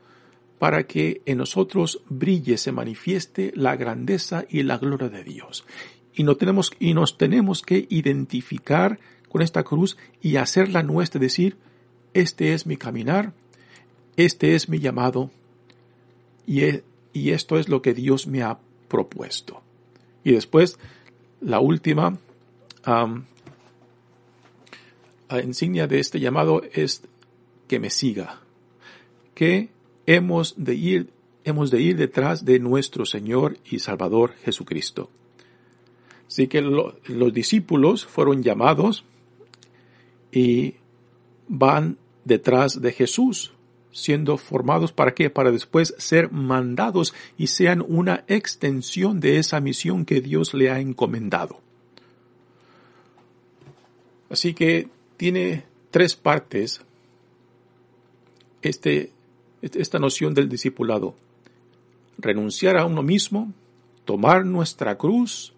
para 0.60 0.88
que 0.88 1.22
en 1.26 1.38
nosotros 1.38 2.02
brille, 2.10 2.58
se 2.58 2.72
manifieste 2.72 3.52
la 3.56 3.76
grandeza 3.76 4.46
y 4.50 4.64
la 4.64 4.78
gloria 4.78 5.10
de 5.10 5.24
Dios. 5.24 5.66
Y, 6.14 6.24
no 6.24 6.36
tenemos, 6.36 6.72
y 6.80 6.94
nos 6.94 7.18
tenemos 7.18 7.62
que 7.62 7.86
identificar 7.90 9.00
con 9.30 9.42
esta 9.42 9.64
cruz 9.64 9.98
y 10.22 10.38
hacerla 10.38 10.84
nuestra, 10.84 11.20
decir, 11.20 11.58
este 12.14 12.54
es 12.54 12.66
mi 12.66 12.78
caminar, 12.78 13.34
este 14.16 14.56
es 14.56 14.70
mi 14.70 14.80
llamado 14.80 15.32
y, 16.46 16.64
e, 16.64 16.84
y 17.14 17.32
esto 17.32 17.58
es 17.60 17.70
lo 17.70 17.82
que 17.82 17.94
Dios 17.94 18.28
me 18.28 18.42
ha 18.44 18.58
propuesto. 18.88 19.62
Y 20.24 20.32
después, 20.32 20.80
la 21.42 21.60
última 21.60 22.18
insignia 25.44 25.88
de 25.88 26.00
este 26.00 26.20
llamado 26.20 26.62
es 26.74 27.04
que 27.68 27.80
me 27.80 27.90
siga, 27.90 28.42
que 29.36 29.70
hemos 30.06 30.56
de 30.58 30.76
ir, 30.76 31.10
hemos 31.44 31.70
de 31.70 31.82
ir 31.82 31.98
detrás 31.98 32.46
de 32.46 32.60
nuestro 32.60 33.06
Señor 33.06 33.58
y 33.70 33.80
Salvador 33.80 34.34
Jesucristo. 34.44 35.10
Así 36.28 36.48
que 36.48 36.62
los 36.62 37.34
discípulos 37.34 38.06
fueron 38.06 38.44
llamados 38.44 39.04
y 40.32 40.76
van 41.48 41.98
detrás 42.26 42.82
de 42.82 42.92
Jesús, 42.92 43.54
siendo 43.92 44.38
formados 44.38 44.92
para 44.92 45.14
qué? 45.14 45.30
Para 45.30 45.52
después 45.52 45.96
ser 45.98 46.32
mandados 46.32 47.14
y 47.38 47.48
sean 47.48 47.84
una 47.88 48.24
extensión 48.28 49.20
de 49.20 49.38
esa 49.38 49.60
misión 49.60 50.06
que 50.06 50.22
Dios 50.22 50.54
le 50.54 50.70
ha 50.70 50.80
encomendado. 50.80 51.62
Así 54.30 54.54
que 54.54 54.90
tiene 55.16 55.64
tres 55.90 56.16
partes 56.16 56.82
este, 58.62 59.12
esta 59.62 60.00
noción 60.00 60.34
del 60.34 60.50
discipulado. 60.50 61.16
Renunciar 62.18 62.78
a 62.78 62.86
uno 62.86 63.04
mismo, 63.04 63.54
tomar 64.04 64.46
nuestra 64.46 64.98
cruz 64.98 65.54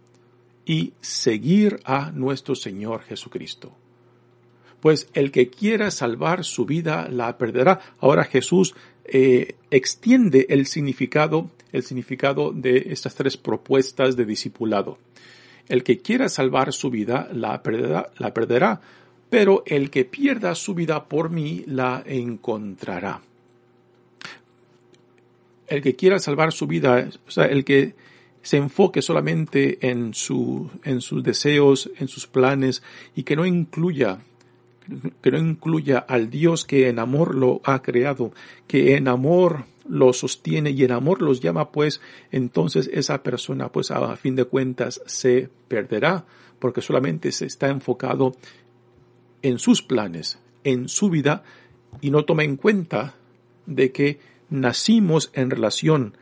y 0.65 0.93
seguir 1.01 1.79
a 1.83 2.11
nuestro 2.11 2.53
Señor 2.53 3.01
Jesucristo 3.01 3.73
pues 4.81 5.09
el 5.13 5.31
que 5.31 5.49
quiera 5.49 5.91
salvar 5.91 6.43
su 6.43 6.65
vida 6.65 7.07
la 7.09 7.37
perderá. 7.37 7.79
Ahora 7.99 8.23
Jesús 8.23 8.75
eh, 9.05 9.55
extiende 9.71 10.47
el 10.49 10.67
significado, 10.67 11.49
el 11.71 11.83
significado 11.83 12.51
de 12.51 12.87
estas 12.91 13.15
tres 13.15 13.37
propuestas 13.37 14.15
de 14.15 14.25
discipulado. 14.25 14.97
El 15.67 15.83
que 15.83 15.99
quiera 15.99 16.29
salvar 16.29 16.73
su 16.73 16.89
vida 16.89 17.29
la 17.31 17.61
perderá, 17.61 18.09
la 18.17 18.33
perderá, 18.33 18.81
pero 19.29 19.63
el 19.65 19.89
que 19.89 20.05
pierda 20.05 20.55
su 20.55 20.73
vida 20.73 21.05
por 21.07 21.29
mí 21.29 21.63
la 21.67 22.03
encontrará. 22.05 23.21
El 25.67 25.81
que 25.83 25.95
quiera 25.95 26.17
salvar 26.17 26.51
su 26.51 26.65
vida, 26.65 27.09
o 27.27 27.31
sea, 27.31 27.45
el 27.45 27.63
que 27.63 27.93
se 28.41 28.57
enfoque 28.57 29.01
solamente 29.01 29.87
en, 29.87 30.13
su, 30.13 30.69
en 30.83 31.01
sus 31.01 31.23
deseos, 31.23 31.91
en 31.97 32.07
sus 32.07 32.25
planes 32.25 32.81
y 33.15 33.23
que 33.23 33.35
no 33.35 33.45
incluya 33.45 34.19
que 35.21 35.31
no 35.31 35.37
incluya 35.37 35.99
al 35.99 36.29
Dios 36.29 36.65
que 36.65 36.89
en 36.89 36.99
amor 36.99 37.35
lo 37.35 37.61
ha 37.63 37.81
creado, 37.81 38.31
que 38.67 38.95
en 38.95 39.07
amor 39.07 39.65
lo 39.87 40.13
sostiene 40.13 40.71
y 40.71 40.83
en 40.83 40.91
amor 40.91 41.21
los 41.21 41.39
llama, 41.39 41.71
pues 41.71 41.99
entonces 42.31 42.89
esa 42.93 43.23
persona, 43.23 43.69
pues 43.69 43.91
a 43.91 44.15
fin 44.15 44.35
de 44.35 44.45
cuentas, 44.45 45.01
se 45.05 45.49
perderá, 45.67 46.25
porque 46.59 46.81
solamente 46.81 47.31
se 47.31 47.45
está 47.45 47.69
enfocado 47.69 48.35
en 49.41 49.57
sus 49.57 49.81
planes, 49.81 50.37
en 50.63 50.89
su 50.89 51.09
vida, 51.09 51.43
y 52.01 52.11
no 52.11 52.23
toma 52.25 52.43
en 52.43 52.55
cuenta 52.55 53.15
de 53.65 53.91
que 53.91 54.19
nacimos 54.49 55.31
en 55.33 55.49
relación, 55.49 56.17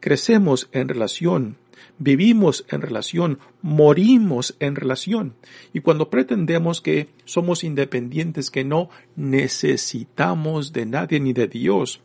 crecemos 0.00 0.68
en 0.72 0.88
relación, 0.88 1.56
vivimos 1.98 2.64
en 2.68 2.82
relación, 2.82 3.38
morimos 3.62 4.56
en 4.60 4.76
relación. 4.76 5.34
Y 5.72 5.80
cuando 5.80 6.10
pretendemos 6.10 6.80
que 6.80 7.08
somos 7.24 7.64
independientes, 7.64 8.50
que 8.50 8.64
no 8.64 8.90
necesitamos 9.16 10.72
de 10.72 10.86
nadie 10.86 11.20
ni 11.20 11.32
de 11.32 11.48
Dios, 11.48 12.00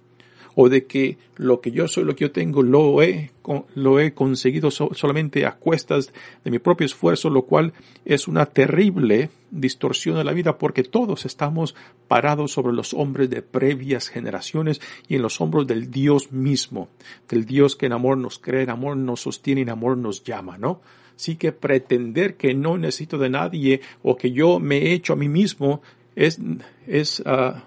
o 0.55 0.69
de 0.69 0.85
que 0.85 1.17
lo 1.35 1.61
que 1.61 1.71
yo 1.71 1.87
soy, 1.87 2.03
lo 2.03 2.15
que 2.15 2.25
yo 2.25 2.31
tengo, 2.31 2.61
lo 2.61 3.01
he, 3.01 3.31
lo 3.75 3.99
he 3.99 4.13
conseguido 4.13 4.71
solamente 4.71 5.45
a 5.45 5.53
cuestas 5.53 6.13
de 6.43 6.51
mi 6.51 6.59
propio 6.59 6.85
esfuerzo, 6.85 7.29
lo 7.29 7.43
cual 7.43 7.73
es 8.05 8.27
una 8.27 8.45
terrible 8.45 9.29
distorsión 9.51 10.17
de 10.17 10.23
la 10.23 10.33
vida 10.33 10.57
porque 10.57 10.83
todos 10.83 11.25
estamos 11.25 11.75
parados 12.07 12.51
sobre 12.51 12.73
los 12.73 12.93
hombres 12.93 13.29
de 13.29 13.41
previas 13.41 14.09
generaciones 14.09 14.81
y 15.07 15.15
en 15.15 15.21
los 15.21 15.41
hombros 15.41 15.67
del 15.67 15.89
Dios 15.91 16.31
mismo, 16.31 16.89
del 17.29 17.45
Dios 17.45 17.75
que 17.75 17.87
en 17.87 17.93
amor 17.93 18.17
nos 18.17 18.39
cree, 18.39 18.63
en 18.63 18.69
amor 18.69 18.97
nos 18.97 19.21
sostiene 19.21 19.61
en 19.61 19.69
amor 19.69 19.97
nos 19.97 20.23
llama, 20.23 20.57
¿no? 20.57 20.81
Así 21.15 21.35
que 21.35 21.51
pretender 21.51 22.35
que 22.35 22.53
no 22.55 22.77
necesito 22.77 23.17
de 23.17 23.29
nadie 23.29 23.81
o 24.01 24.17
que 24.17 24.31
yo 24.31 24.59
me 24.59 24.77
he 24.77 24.93
hecho 24.93 25.13
a 25.13 25.15
mí 25.15 25.29
mismo 25.29 25.81
es, 26.15 26.39
es 26.87 27.21
ah, 27.25 27.63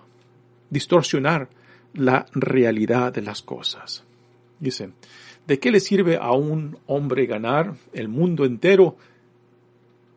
distorsionar 0.71 1.49
la 1.97 2.27
realidad 2.33 3.13
de 3.13 3.23
las 3.23 3.43
cosas. 3.43 4.05
Dice, 4.61 4.91
¿de 5.47 5.59
qué 5.59 5.71
le 5.71 5.81
sirve 5.81 6.17
a 6.17 6.33
un 6.33 6.79
hombre 6.87 7.27
ganar 7.27 7.75
el 7.93 8.09
mundo 8.09 8.45
entero 8.45 8.97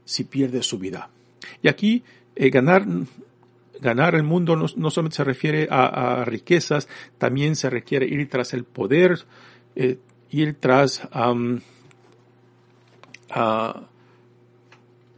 si 0.05 0.23
pierde 0.23 0.63
su 0.63 0.77
vida? 0.77 1.09
Y 1.61 1.67
aquí 1.67 2.03
eh, 2.35 2.49
ganar, 2.49 2.85
ganar 3.81 4.15
el 4.15 4.23
mundo 4.23 4.55
no, 4.55 4.67
solamente 4.67 5.17
se 5.17 5.23
refiere 5.23 5.67
a, 5.69 6.23
riquezas, 6.25 6.87
también 7.17 7.55
se 7.55 7.69
requiere 7.69 8.05
ir 8.05 8.29
tras 8.29 8.53
el 8.53 8.63
poder, 8.63 9.19
eh, 9.75 9.97
ir 10.31 10.55
tras 10.59 11.07
a 11.11 11.33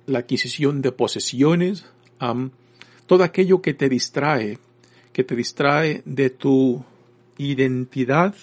la 0.07 0.19
adquisición 0.19 0.81
de 0.81 0.91
posesiones, 0.91 1.85
todo 3.05 3.23
aquello 3.23 3.61
que 3.61 3.73
te 3.73 3.89
distrae 3.89 4.57
que 5.13 5.23
te 5.23 5.35
distrae 5.35 6.01
de 6.05 6.29
tu 6.29 6.83
identidad 7.37 8.35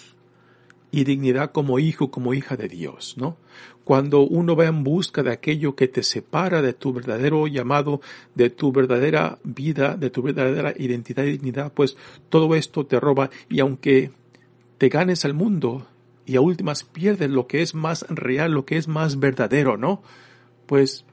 y 0.91 1.03
dignidad 1.03 1.51
como 1.51 1.79
hijo, 1.79 2.09
como 2.09 2.33
hija 2.33 2.57
de 2.57 2.67
Dios, 2.67 3.15
¿no? 3.17 3.37
Cuando 3.83 4.21
uno 4.21 4.55
va 4.55 4.65
en 4.65 4.83
busca 4.83 5.23
de 5.23 5.31
aquello 5.31 5.75
que 5.75 5.87
te 5.87 6.03
separa 6.03 6.61
de 6.61 6.73
tu 6.73 6.93
verdadero 6.93 7.47
llamado, 7.47 8.01
de 8.35 8.49
tu 8.49 8.71
verdadera 8.71 9.39
vida, 9.43 9.95
de 9.97 10.09
tu 10.09 10.21
verdadera 10.21 10.73
identidad 10.77 11.23
y 11.23 11.31
dignidad, 11.31 11.73
pues 11.73 11.97
todo 12.29 12.55
esto 12.55 12.85
te 12.85 12.99
roba 12.99 13.29
y 13.49 13.59
aunque 13.59 14.11
te 14.77 14.89
ganes 14.89 15.25
al 15.25 15.33
mundo 15.33 15.87
y 16.25 16.35
a 16.35 16.41
últimas 16.41 16.83
pierdes 16.83 17.29
lo 17.29 17.47
que 17.47 17.61
es 17.61 17.73
más 17.73 18.05
real, 18.09 18.51
lo 18.51 18.65
que 18.65 18.77
es 18.77 18.87
más 18.87 19.19
verdadero, 19.19 19.77
¿no? 19.77 20.03
Pues, 20.67 21.03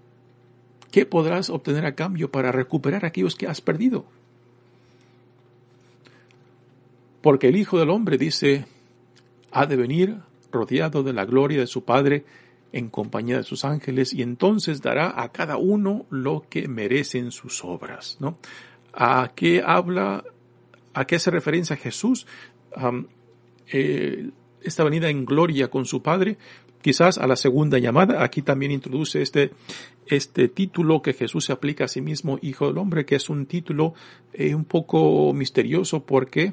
¿qué 0.90 1.06
podrás 1.06 1.48
obtener 1.48 1.86
a 1.86 1.94
cambio 1.94 2.30
para 2.30 2.52
recuperar 2.52 3.06
aquellos 3.06 3.34
que 3.34 3.46
has 3.46 3.62
perdido? 3.62 4.04
Porque 7.26 7.48
el 7.48 7.56
Hijo 7.56 7.80
del 7.80 7.90
Hombre 7.90 8.18
dice, 8.18 8.66
ha 9.50 9.66
de 9.66 9.74
venir 9.74 10.18
rodeado 10.52 11.02
de 11.02 11.12
la 11.12 11.24
gloria 11.24 11.58
de 11.58 11.66
su 11.66 11.82
Padre 11.84 12.24
en 12.70 12.88
compañía 12.88 13.38
de 13.38 13.42
sus 13.42 13.64
ángeles 13.64 14.12
y 14.12 14.22
entonces 14.22 14.80
dará 14.80 15.20
a 15.20 15.32
cada 15.32 15.56
uno 15.56 16.06
lo 16.08 16.46
que 16.48 16.68
merecen 16.68 17.32
sus 17.32 17.64
obras, 17.64 18.18
¿no? 18.20 18.38
¿A 18.92 19.32
qué 19.34 19.60
habla, 19.66 20.22
a 20.94 21.04
qué 21.04 21.16
hace 21.16 21.32
referencia 21.32 21.74
Jesús? 21.74 22.28
Eh, 23.72 24.30
esta 24.62 24.84
venida 24.84 25.10
en 25.10 25.24
gloria 25.24 25.66
con 25.66 25.84
su 25.84 26.02
Padre, 26.02 26.38
quizás 26.80 27.18
a 27.18 27.26
la 27.26 27.34
segunda 27.34 27.80
llamada. 27.80 28.22
Aquí 28.22 28.42
también 28.42 28.70
introduce 28.70 29.20
este, 29.20 29.50
este 30.06 30.46
título 30.46 31.02
que 31.02 31.12
Jesús 31.12 31.46
se 31.46 31.52
aplica 31.52 31.86
a 31.86 31.88
sí 31.88 32.00
mismo, 32.00 32.38
Hijo 32.40 32.68
del 32.68 32.78
Hombre, 32.78 33.04
que 33.04 33.16
es 33.16 33.28
un 33.28 33.46
título 33.46 33.94
eh, 34.32 34.54
un 34.54 34.64
poco 34.64 35.32
misterioso 35.32 36.06
porque 36.06 36.52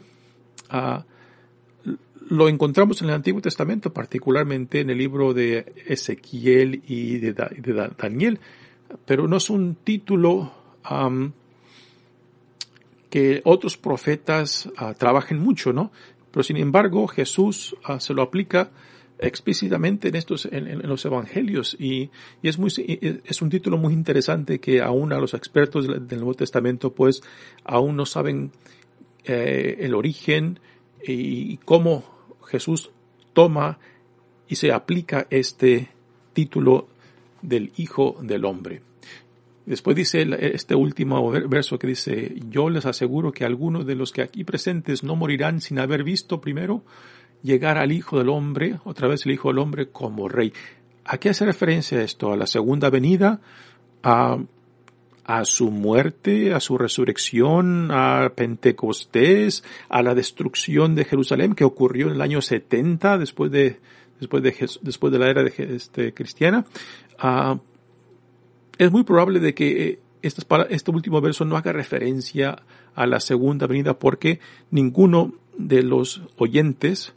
lo 2.29 2.49
encontramos 2.49 3.01
en 3.01 3.09
el 3.09 3.15
Antiguo 3.15 3.41
Testamento, 3.41 3.93
particularmente 3.93 4.79
en 4.79 4.89
el 4.89 4.97
libro 4.97 5.33
de 5.33 5.73
Ezequiel 5.87 6.81
y 6.87 7.17
de, 7.17 7.33
Daniel, 7.33 8.39
pero 9.05 9.27
no 9.27 9.37
es 9.37 9.49
un 9.49 9.75
título 9.75 10.51
que 13.09 13.41
otros 13.45 13.77
profetas 13.77 14.65
uh, 14.65 14.93
trabajen 14.97 15.39
mucho, 15.39 15.71
¿no? 15.71 15.91
Pero 16.31 16.43
sin 16.43 16.57
embargo, 16.57 17.07
Jesús 17.07 17.75
ah, 17.83 17.99
se 17.99 18.13
lo 18.13 18.23
aplica 18.23 18.71
explícitamente 19.19 20.07
en 20.07 20.15
estos, 20.15 20.47
en, 20.51 20.81
los 20.87 21.05
evangelios 21.05 21.77
y, 21.79 22.09
es 22.41 22.57
muy, 22.57 22.71
es 23.23 23.41
un 23.41 23.49
título 23.49 23.77
muy 23.77 23.93
interesante 23.93 24.59
que 24.59 24.81
aún 24.81 25.13
a 25.13 25.19
los 25.19 25.35
expertos 25.35 25.87
del, 25.87 26.17
Nuevo 26.17 26.33
Testamento 26.33 26.93
pues 26.93 27.21
aún 27.63 27.95
no 27.95 28.05
saben 28.05 28.51
eh, 29.25 29.77
el 29.79 29.93
origen 29.93 30.59
y 31.05 31.57
cómo 31.57 32.03
Jesús 32.45 32.91
toma 33.33 33.79
y 34.47 34.55
se 34.55 34.71
aplica 34.71 35.27
este 35.29 35.89
título 36.33 36.87
del 37.41 37.71
Hijo 37.77 38.17
del 38.21 38.45
Hombre. 38.45 38.81
Después 39.65 39.95
dice 39.95 40.27
este 40.53 40.75
último 40.75 41.31
verso 41.31 41.79
que 41.79 41.87
dice, 41.87 42.35
yo 42.49 42.69
les 42.69 42.85
aseguro 42.85 43.31
que 43.31 43.45
algunos 43.45 43.85
de 43.85 43.95
los 43.95 44.11
que 44.11 44.21
aquí 44.21 44.43
presentes 44.43 45.03
no 45.03 45.15
morirán 45.15 45.61
sin 45.61 45.79
haber 45.79 46.03
visto 46.03 46.41
primero 46.41 46.83
llegar 47.43 47.77
al 47.77 47.91
Hijo 47.91 48.17
del 48.17 48.29
Hombre, 48.29 48.79
otra 48.83 49.07
vez 49.07 49.25
el 49.25 49.33
Hijo 49.33 49.49
del 49.49 49.59
Hombre 49.59 49.89
como 49.89 50.27
Rey. 50.27 50.51
¿A 51.05 51.17
qué 51.17 51.29
hace 51.29 51.45
referencia 51.45 52.01
esto? 52.01 52.33
¿A 52.33 52.37
la 52.37 52.47
segunda 52.47 52.89
venida? 52.89 53.39
¿A 54.03 54.37
a 55.25 55.45
su 55.45 55.71
muerte, 55.71 56.53
a 56.53 56.59
su 56.59 56.77
resurrección, 56.77 57.89
a 57.91 58.31
Pentecostés, 58.35 59.63
a 59.89 60.01
la 60.01 60.15
destrucción 60.15 60.95
de 60.95 61.05
Jerusalén 61.05 61.55
que 61.55 61.63
ocurrió 61.63 62.07
en 62.07 62.13
el 62.13 62.21
año 62.21 62.41
70 62.41 63.17
después 63.17 63.51
de, 63.51 63.79
después 64.19 64.43
de, 64.43 64.69
después 64.81 65.13
de 65.13 65.19
la 65.19 65.29
era 65.29 65.43
este, 65.43 66.13
cristiana. 66.13 66.65
Ah, 67.19 67.59
es 68.77 68.91
muy 68.91 69.03
probable 69.03 69.39
de 69.39 69.53
que 69.53 69.99
este, 70.21 70.41
este 70.69 70.91
último 70.91 71.21
verso 71.21 71.45
no 71.45 71.57
haga 71.57 71.71
referencia 71.71 72.63
a 72.95 73.05
la 73.05 73.19
segunda 73.19 73.67
venida 73.67 73.97
porque 73.97 74.39
ninguno 74.71 75.33
de 75.57 75.83
los 75.83 76.21
oyentes 76.37 77.13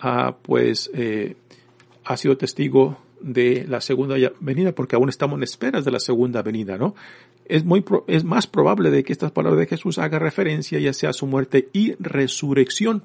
ah, 0.00 0.36
pues 0.42 0.90
eh, 0.94 1.36
ha 2.04 2.16
sido 2.16 2.36
testigo 2.36 2.98
de 3.20 3.64
la 3.68 3.80
segunda 3.80 4.16
venida 4.40 4.72
porque 4.72 4.96
aún 4.96 5.08
estamos 5.08 5.36
en 5.38 5.42
esperas 5.42 5.84
de 5.84 5.90
la 5.90 6.00
segunda 6.00 6.42
venida, 6.42 6.78
¿no? 6.78 6.94
es, 7.48 7.64
muy, 7.64 7.84
es 8.06 8.24
más 8.24 8.46
probable 8.46 8.90
de 8.90 9.02
que 9.02 9.12
estas 9.12 9.32
palabras 9.32 9.58
de 9.58 9.66
Jesús 9.66 9.98
haga 9.98 10.18
referencia 10.18 10.78
ya 10.78 10.92
sea 10.92 11.10
a 11.10 11.14
su 11.14 11.26
muerte 11.26 11.68
y 11.72 11.94
resurrección 11.98 13.02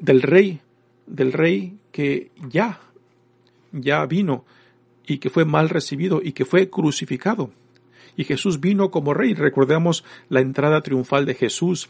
del 0.00 0.22
rey, 0.22 0.60
del 1.06 1.32
rey 1.32 1.78
que 1.92 2.30
ya, 2.48 2.80
ya 3.72 4.04
vino 4.06 4.44
y 5.06 5.18
que 5.18 5.30
fue 5.30 5.44
mal 5.44 5.68
recibido 5.68 6.20
y 6.22 6.32
que 6.32 6.44
fue 6.44 6.68
crucificado. 6.68 7.50
Y 8.16 8.24
Jesús 8.24 8.60
vino 8.60 8.90
como 8.90 9.14
rey. 9.14 9.32
Recordemos 9.32 10.04
la 10.28 10.40
entrada 10.40 10.82
triunfal 10.82 11.24
de 11.24 11.34
Jesús 11.34 11.88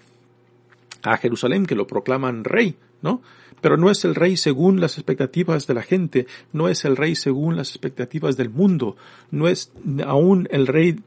a 1.03 1.17
Jerusalén, 1.17 1.67
que 1.67 1.75
lo 1.75 1.87
proclaman 1.87 2.45
rey, 2.45 2.77
¿no? 3.01 3.23
Pero 3.61 3.77
no 3.77 3.91
es 3.91 4.05
el 4.05 4.15
rey 4.15 4.37
según 4.37 4.81
las 4.81 4.99
expectativas 4.99 5.67
de 5.67 5.75
la 5.75 5.83
gente, 5.83 6.27
no 6.53 6.69
es 6.69 6.85
el 6.85 6.97
rey 6.97 7.15
según 7.15 7.57
las 7.57 7.71
expectativas 7.71 8.37
del 8.37 8.51
mundo, 8.51 8.97
no 9.31 9.49
es 9.49 9.73
aún 10.05 10.49
el 10.51 10.67
rey 10.67 11.01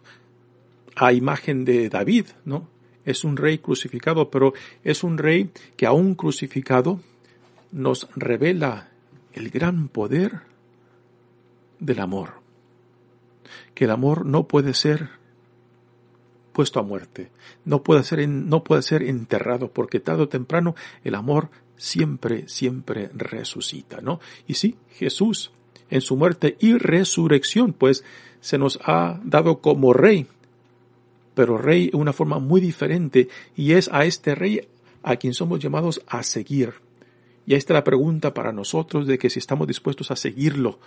a 0.95 1.13
imagen 1.13 1.65
de 1.65 1.89
David, 1.89 2.27
¿no? 2.45 2.67
Es 3.05 3.23
un 3.23 3.37
rey 3.37 3.59
crucificado, 3.59 4.29
pero 4.31 4.53
es 4.83 5.03
un 5.03 5.17
rey 5.17 5.51
que 5.77 5.85
aún 5.85 6.15
crucificado 6.15 6.99
nos 7.71 8.07
revela 8.15 8.89
el 9.33 9.49
gran 9.49 9.89
poder 9.89 10.41
del 11.79 11.99
amor. 11.99 12.41
Que 13.73 13.85
el 13.85 13.91
amor 13.91 14.25
no 14.25 14.47
puede 14.47 14.73
ser 14.73 15.09
puesto 16.55 16.79
a 16.79 16.83
muerte, 16.83 17.29
no 17.65 17.83
puede 17.83 18.03
ser, 18.03 18.27
no 18.27 18.63
puede 18.63 18.81
ser 18.81 19.03
enterrado, 19.03 19.69
porque 19.71 19.99
tarde 19.99 20.23
o 20.23 20.29
temprano 20.29 20.73
el 21.03 21.13
amor 21.13 21.49
siempre, 21.77 22.47
siempre 22.47 23.11
resucita, 23.13 24.01
¿no? 24.01 24.19
Y 24.47 24.55
sí, 24.55 24.75
Jesús 24.89 25.51
en 25.91 26.01
su 26.01 26.15
muerte 26.15 26.57
y 26.59 26.77
resurrección, 26.79 27.73
pues 27.73 28.03
se 28.39 28.57
nos 28.57 28.79
ha 28.83 29.19
dado 29.23 29.59
como 29.59 29.93
rey 29.93 30.27
pero 31.35 31.57
rey 31.57 31.89
de 31.89 31.97
una 31.97 32.13
forma 32.13 32.39
muy 32.39 32.61
diferente 32.61 33.27
y 33.55 33.73
es 33.73 33.89
a 33.91 34.05
este 34.05 34.33
rey 34.33 34.67
a 35.03 35.17
quien 35.17 35.35
somos 35.35 35.59
llamados 35.59 36.01
a 36.07 36.23
seguir. 36.23 36.73
Y 37.45 37.53
esta 37.53 37.73
es 37.73 37.75
la 37.75 37.83
pregunta 37.83 38.33
para 38.33 38.51
nosotros 38.51 39.05
de 39.05 39.19
que 39.19 39.29
si 39.29 39.37
estamos 39.37 39.67
dispuestos 39.67 40.09
a 40.09 40.15
seguirlo, 40.15 40.79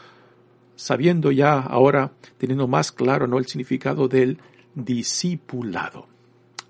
sabiendo 0.74 1.30
ya 1.30 1.60
ahora, 1.60 2.12
teniendo 2.38 2.66
más 2.66 2.90
claro 2.90 3.28
¿no? 3.28 3.38
el 3.38 3.46
significado 3.46 4.08
del 4.08 4.38
discipulado. 4.84 6.06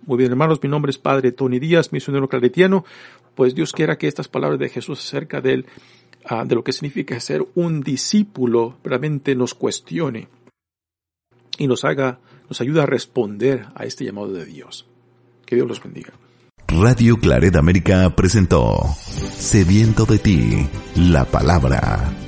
Muy 0.07 0.19
bien, 0.19 0.31
hermanos, 0.31 0.61
mi 0.63 0.69
nombre 0.69 0.91
es 0.91 0.99
Padre 0.99 1.33
Tony 1.33 1.59
Díaz, 1.59 1.93
misionero 1.93 2.29
claretiano. 2.29 2.85
Pues 3.35 3.55
Dios 3.55 3.73
quiera 3.73 3.99
que 3.99 4.09
estas 4.09 4.29
palabras 4.29 4.59
de 4.59 4.69
Jesús 4.69 4.99
acerca 5.01 5.41
de, 5.41 5.53
él, 5.53 5.67
ah, 6.25 6.45
de 6.45 6.55
lo 6.55 6.65
que 6.65 6.73
significa 6.73 7.19
ser 7.21 7.47
un 7.55 7.81
discípulo 7.81 8.79
realmente 8.83 9.35
nos 9.35 9.55
cuestione 9.55 10.29
y 11.59 11.67
nos 11.67 11.85
haga 11.85 12.19
nos 12.49 12.61
ayuda 12.61 12.85
a 12.85 12.87
responder 12.87 13.67
a 13.75 13.85
este 13.85 14.05
llamado 14.05 14.33
de 14.33 14.45
Dios. 14.45 14.87
Que 15.45 15.57
Dios 15.57 15.69
los 15.69 15.83
bendiga. 15.83 16.13
Radio 16.69 17.17
Claret 17.17 17.57
América 17.57 18.15
presentó 18.15 18.79
Sediento 19.37 20.05
de 20.05 20.19
ti, 20.19 20.69
la 20.97 21.25
palabra. 21.25 22.28